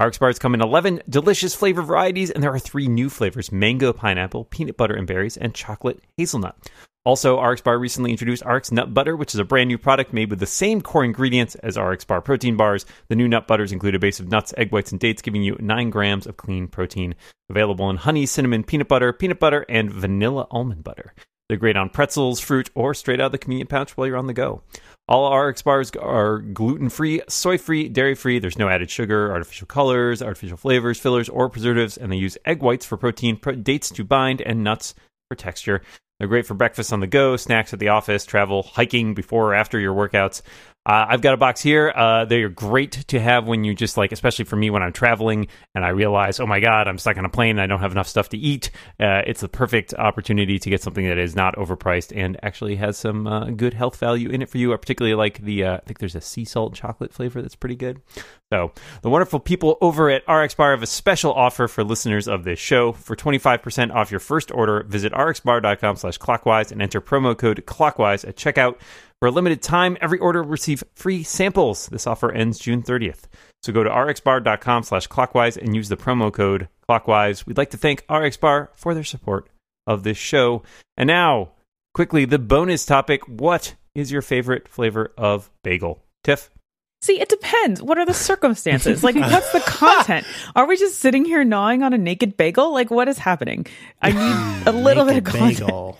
RX 0.00 0.16
bars 0.16 0.38
come 0.38 0.54
in 0.54 0.62
11 0.62 1.02
delicious 1.10 1.54
flavor 1.54 1.82
varieties, 1.82 2.30
and 2.30 2.42
there 2.42 2.54
are 2.54 2.58
three 2.58 2.88
new 2.88 3.10
flavors 3.10 3.52
mango, 3.52 3.92
pineapple, 3.92 4.46
peanut 4.46 4.78
butter 4.78 4.94
and 4.94 5.06
berries, 5.06 5.36
and 5.36 5.54
chocolate 5.54 6.02
hazelnut. 6.16 6.56
Also, 7.04 7.38
RX 7.38 7.60
Bar 7.60 7.78
recently 7.78 8.10
introduced 8.10 8.42
RX 8.46 8.72
Nut 8.72 8.94
Butter, 8.94 9.14
which 9.14 9.34
is 9.34 9.40
a 9.40 9.44
brand 9.44 9.68
new 9.68 9.76
product 9.76 10.14
made 10.14 10.30
with 10.30 10.38
the 10.38 10.46
same 10.46 10.80
core 10.80 11.04
ingredients 11.04 11.54
as 11.56 11.78
RX 11.78 12.06
Bar 12.06 12.22
protein 12.22 12.56
bars. 12.56 12.86
The 13.08 13.16
new 13.16 13.28
nut 13.28 13.46
butters 13.46 13.72
include 13.72 13.94
a 13.94 13.98
base 13.98 14.20
of 14.20 14.28
nuts, 14.28 14.54
egg 14.56 14.72
whites, 14.72 14.90
and 14.90 14.98
dates, 14.98 15.20
giving 15.20 15.42
you 15.42 15.56
9 15.60 15.90
grams 15.90 16.26
of 16.26 16.38
clean 16.38 16.66
protein. 16.66 17.14
Available 17.50 17.90
in 17.90 17.96
honey, 17.96 18.24
cinnamon, 18.24 18.64
peanut 18.64 18.88
butter, 18.88 19.12
peanut 19.12 19.38
butter, 19.38 19.66
and 19.68 19.92
vanilla 19.92 20.46
almond 20.50 20.82
butter. 20.82 21.12
They're 21.50 21.56
great 21.56 21.76
on 21.76 21.88
pretzels, 21.88 22.38
fruit, 22.38 22.70
or 22.76 22.94
straight 22.94 23.20
out 23.20 23.26
of 23.26 23.32
the 23.32 23.38
convenient 23.38 23.70
pouch 23.70 23.96
while 23.96 24.06
you're 24.06 24.16
on 24.16 24.28
the 24.28 24.32
go. 24.32 24.62
All 25.08 25.36
RX 25.36 25.62
bars 25.62 25.90
are 25.96 26.38
gluten 26.38 26.90
free, 26.90 27.22
soy 27.28 27.58
free, 27.58 27.88
dairy 27.88 28.14
free. 28.14 28.38
There's 28.38 28.56
no 28.56 28.68
added 28.68 28.88
sugar, 28.88 29.32
artificial 29.32 29.66
colors, 29.66 30.22
artificial 30.22 30.56
flavors, 30.56 31.00
fillers, 31.00 31.28
or 31.28 31.48
preservatives, 31.48 31.96
and 31.96 32.12
they 32.12 32.18
use 32.18 32.38
egg 32.44 32.62
whites 32.62 32.86
for 32.86 32.96
protein, 32.96 33.40
dates 33.64 33.90
to 33.90 34.04
bind, 34.04 34.40
and 34.42 34.62
nuts 34.62 34.94
for 35.28 35.34
texture. 35.34 35.82
They're 36.20 36.28
great 36.28 36.46
for 36.46 36.54
breakfast 36.54 36.92
on 36.92 37.00
the 37.00 37.08
go, 37.08 37.36
snacks 37.36 37.72
at 37.72 37.80
the 37.80 37.88
office, 37.88 38.24
travel, 38.24 38.62
hiking 38.62 39.14
before 39.14 39.50
or 39.50 39.54
after 39.54 39.80
your 39.80 39.92
workouts. 39.92 40.42
Uh, 40.86 41.06
I've 41.08 41.20
got 41.20 41.34
a 41.34 41.36
box 41.36 41.60
here. 41.60 41.92
Uh, 41.94 42.24
they 42.24 42.42
are 42.42 42.48
great 42.48 42.92
to 43.08 43.20
have 43.20 43.46
when 43.46 43.64
you 43.64 43.74
just 43.74 43.98
like, 43.98 44.12
especially 44.12 44.46
for 44.46 44.56
me 44.56 44.70
when 44.70 44.82
I'm 44.82 44.94
traveling 44.94 45.48
and 45.74 45.84
I 45.84 45.90
realize, 45.90 46.40
oh 46.40 46.46
my 46.46 46.58
God, 46.58 46.88
I'm 46.88 46.96
stuck 46.96 47.18
on 47.18 47.26
a 47.26 47.28
plane 47.28 47.50
and 47.50 47.60
I 47.60 47.66
don't 47.66 47.80
have 47.80 47.92
enough 47.92 48.08
stuff 48.08 48.30
to 48.30 48.38
eat. 48.38 48.70
Uh, 48.98 49.20
it's 49.26 49.42
the 49.42 49.48
perfect 49.48 49.92
opportunity 49.94 50.58
to 50.58 50.70
get 50.70 50.82
something 50.82 51.06
that 51.06 51.18
is 51.18 51.36
not 51.36 51.54
overpriced 51.56 52.16
and 52.16 52.38
actually 52.42 52.76
has 52.76 52.96
some 52.96 53.26
uh, 53.26 53.50
good 53.50 53.74
health 53.74 53.96
value 53.96 54.30
in 54.30 54.40
it 54.40 54.48
for 54.48 54.56
you. 54.56 54.72
I 54.72 54.76
particularly 54.78 55.14
like 55.14 55.42
the, 55.42 55.64
uh, 55.64 55.76
I 55.76 55.80
think 55.80 55.98
there's 55.98 56.14
a 56.14 56.20
sea 56.20 56.46
salt 56.46 56.74
chocolate 56.74 57.12
flavor 57.12 57.42
that's 57.42 57.56
pretty 57.56 57.76
good. 57.76 58.00
So 58.52 58.72
the 59.02 59.10
wonderful 59.10 59.38
people 59.38 59.78
over 59.80 60.10
at 60.10 60.28
RX 60.28 60.54
Bar 60.54 60.72
have 60.72 60.82
a 60.82 60.86
special 60.86 61.32
offer 61.32 61.68
for 61.68 61.84
listeners 61.84 62.26
of 62.26 62.42
this 62.42 62.58
show. 62.58 62.92
For 62.92 63.14
25% 63.14 63.94
off 63.94 64.10
your 64.10 64.18
first 64.18 64.50
order, 64.50 64.82
visit 64.82 65.12
rxbar.com 65.12 65.96
slash 65.96 66.18
clockwise 66.18 66.72
and 66.72 66.82
enter 66.82 67.00
promo 67.00 67.38
code 67.38 67.64
clockwise 67.66 68.24
at 68.24 68.36
checkout. 68.36 68.78
For 69.20 69.28
a 69.28 69.30
limited 69.30 69.62
time, 69.62 69.96
every 70.00 70.18
order 70.18 70.42
will 70.42 70.50
receive 70.50 70.82
free 70.94 71.22
samples. 71.22 71.86
This 71.88 72.08
offer 72.08 72.32
ends 72.32 72.58
June 72.58 72.82
30th. 72.82 73.24
So 73.62 73.72
go 73.72 73.84
to 73.84 73.90
rxbar.com 73.90 74.82
slash 74.82 75.06
clockwise 75.06 75.56
and 75.56 75.76
use 75.76 75.88
the 75.88 75.96
promo 75.96 76.32
code 76.32 76.68
clockwise. 76.88 77.46
We'd 77.46 77.58
like 77.58 77.70
to 77.70 77.76
thank 77.76 78.04
RxBar 78.08 78.68
for 78.74 78.94
their 78.94 79.04
support 79.04 79.48
of 79.86 80.02
this 80.02 80.18
show. 80.18 80.62
And 80.96 81.06
now, 81.06 81.50
quickly, 81.94 82.24
the 82.24 82.38
bonus 82.38 82.84
topic. 82.84 83.28
What 83.28 83.76
is 83.94 84.10
your 84.10 84.22
favorite 84.22 84.66
flavor 84.66 85.12
of 85.16 85.50
bagel? 85.62 86.02
Tiff? 86.24 86.50
See, 87.02 87.18
it 87.18 87.30
depends. 87.30 87.80
What 87.80 87.96
are 87.96 88.04
the 88.04 88.12
circumstances? 88.12 89.02
Like, 89.02 89.14
what's 89.14 89.52
the 89.52 89.60
content? 89.60 90.26
Are 90.54 90.66
we 90.66 90.76
just 90.76 90.98
sitting 90.98 91.24
here 91.24 91.42
gnawing 91.44 91.82
on 91.82 91.94
a 91.94 91.98
naked 91.98 92.36
bagel? 92.36 92.74
Like, 92.74 92.90
what 92.90 93.08
is 93.08 93.16
happening? 93.16 93.66
I 94.02 94.12
need 94.62 94.66
a 94.66 94.72
little 94.72 95.06
bit 95.06 95.16
of 95.16 95.24
content. 95.24 95.96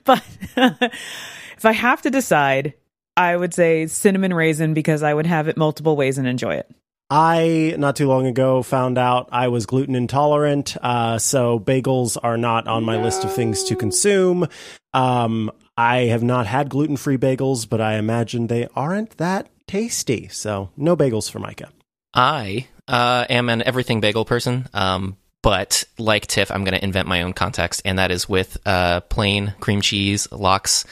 but 0.04 0.24
if 0.56 1.64
I 1.64 1.72
have 1.72 2.02
to 2.02 2.10
decide, 2.10 2.74
I 3.16 3.36
would 3.36 3.54
say 3.54 3.86
cinnamon 3.86 4.34
raisin 4.34 4.74
because 4.74 5.04
I 5.04 5.14
would 5.14 5.26
have 5.26 5.46
it 5.46 5.56
multiple 5.56 5.94
ways 5.94 6.18
and 6.18 6.26
enjoy 6.26 6.54
it. 6.54 6.68
I 7.12 7.74
not 7.78 7.94
too 7.94 8.08
long 8.08 8.26
ago 8.26 8.62
found 8.62 8.98
out 8.98 9.28
I 9.32 9.48
was 9.48 9.66
gluten 9.66 9.94
intolerant, 9.94 10.76
uh, 10.80 11.18
so 11.18 11.58
bagels 11.58 12.16
are 12.20 12.36
not 12.36 12.68
on 12.68 12.84
my 12.84 12.96
no. 12.96 13.02
list 13.02 13.24
of 13.24 13.32
things 13.32 13.64
to 13.64 13.76
consume. 13.76 14.46
Um, 14.94 15.50
I 15.76 16.02
have 16.06 16.22
not 16.22 16.46
had 16.46 16.68
gluten 16.68 16.96
free 16.96 17.18
bagels, 17.18 17.68
but 17.68 17.80
I 17.80 17.94
imagine 17.94 18.46
they 18.46 18.68
aren't 18.76 19.16
that 19.16 19.48
tasty. 19.70 20.26
So 20.28 20.70
no 20.76 20.96
bagels 20.96 21.30
for 21.30 21.38
Micah. 21.38 21.70
I 22.12 22.66
uh, 22.88 23.24
am 23.30 23.48
an 23.48 23.62
everything 23.62 24.00
bagel 24.00 24.24
person, 24.24 24.68
um, 24.74 25.16
but 25.42 25.84
like 25.96 26.26
Tiff, 26.26 26.50
I'm 26.50 26.64
going 26.64 26.76
to 26.76 26.84
invent 26.84 27.06
my 27.06 27.22
own 27.22 27.32
context, 27.32 27.82
and 27.84 27.98
that 27.98 28.10
is 28.10 28.28
with 28.28 28.58
uh, 28.66 29.00
plain 29.02 29.54
cream 29.60 29.80
cheese, 29.80 30.30
lox, 30.32 30.84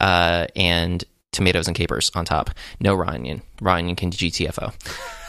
uh, 0.00 0.48
and 0.54 1.02
tomatoes 1.32 1.66
and 1.66 1.74
capers 1.74 2.10
on 2.14 2.26
top. 2.26 2.50
No 2.78 2.94
raw 2.94 3.08
onion. 3.08 3.40
Raw 3.62 3.76
onion 3.76 3.96
can 3.96 4.10
GTFO. 4.10 4.72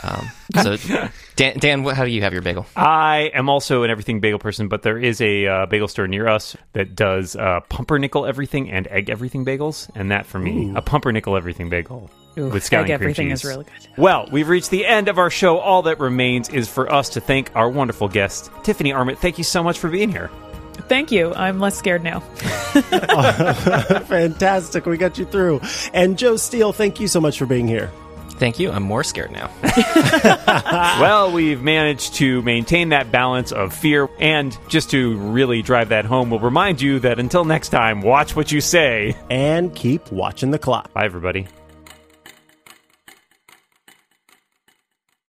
Um, 0.03 0.29
so, 0.63 1.09
Dan, 1.37 1.59
Dan, 1.59 1.83
how 1.85 2.03
do 2.03 2.11
you 2.11 2.21
have 2.21 2.33
your 2.33 2.41
bagel? 2.41 2.65
I 2.75 3.31
am 3.33 3.49
also 3.49 3.83
an 3.83 3.89
everything 3.89 4.19
bagel 4.19 4.39
person, 4.39 4.67
but 4.67 4.83
there 4.83 4.97
is 4.97 5.21
a 5.21 5.47
uh, 5.47 5.65
bagel 5.65 5.87
store 5.87 6.07
near 6.07 6.27
us 6.27 6.57
that 6.73 6.93
does 6.93 7.37
uh, 7.37 7.61
pumpernickel 7.69 8.25
everything 8.25 8.69
and 8.69 8.85
egg 8.87 9.09
everything 9.09 9.45
bagels, 9.45 9.89
and 9.95 10.11
that 10.11 10.25
for 10.25 10.39
me, 10.39 10.71
Ooh. 10.71 10.77
a 10.77 10.81
pumpernickel 10.81 11.37
everything 11.37 11.69
bagel 11.69 12.11
Ooh, 12.37 12.49
with 12.49 12.63
scallion 12.63 12.85
cream 12.85 12.91
everything 12.91 13.29
cheese. 13.29 13.39
is 13.39 13.45
really 13.45 13.65
good. 13.65 13.87
Well, 13.97 14.27
we've 14.31 14.47
reached 14.47 14.69
the 14.69 14.85
end 14.85 15.07
of 15.07 15.17
our 15.17 15.29
show. 15.29 15.57
All 15.59 15.81
that 15.83 15.99
remains 15.99 16.49
is 16.49 16.67
for 16.67 16.91
us 16.91 17.09
to 17.09 17.21
thank 17.21 17.51
our 17.55 17.69
wonderful 17.69 18.07
guest, 18.07 18.51
Tiffany 18.63 18.91
Arment. 18.91 19.19
Thank 19.19 19.37
you 19.37 19.43
so 19.43 19.63
much 19.63 19.79
for 19.79 19.89
being 19.89 20.11
here. 20.11 20.29
Thank 20.87 21.11
you. 21.11 21.33
I'm 21.33 21.59
less 21.59 21.75
scared 21.77 22.03
now. 22.03 22.19
Fantastic. 24.05 24.85
We 24.85 24.97
got 24.97 25.17
you 25.17 25.25
through. 25.25 25.61
And 25.93 26.17
Joe 26.17 26.37
Steele, 26.37 26.71
thank 26.71 26.99
you 26.99 27.07
so 27.07 27.19
much 27.19 27.37
for 27.37 27.45
being 27.45 27.67
here. 27.67 27.91
Thank 28.37 28.59
you. 28.59 28.69
I'm 28.71 28.83
more 28.83 29.03
scared 29.03 29.31
now. 29.31 29.49
well, 31.01 31.31
we've 31.31 31.63
managed 31.63 32.13
to 32.15 32.43
maintain 32.43 32.89
that 32.89 33.11
balance 33.11 33.51
of 33.51 33.73
fear. 33.73 34.07
And 34.19 34.55
just 34.69 34.91
to 34.91 35.17
really 35.17 35.63
drive 35.63 35.89
that 35.89 36.05
home, 36.05 36.29
we'll 36.29 36.39
remind 36.39 36.79
you 36.79 36.99
that 36.99 37.17
until 37.17 37.45
next 37.45 37.69
time, 37.69 38.01
watch 38.01 38.35
what 38.35 38.51
you 38.51 38.61
say. 38.61 39.17
And 39.31 39.73
keep 39.73 40.11
watching 40.11 40.51
the 40.51 40.59
clock. 40.59 40.93
Bye, 40.93 41.05
everybody. 41.05 41.47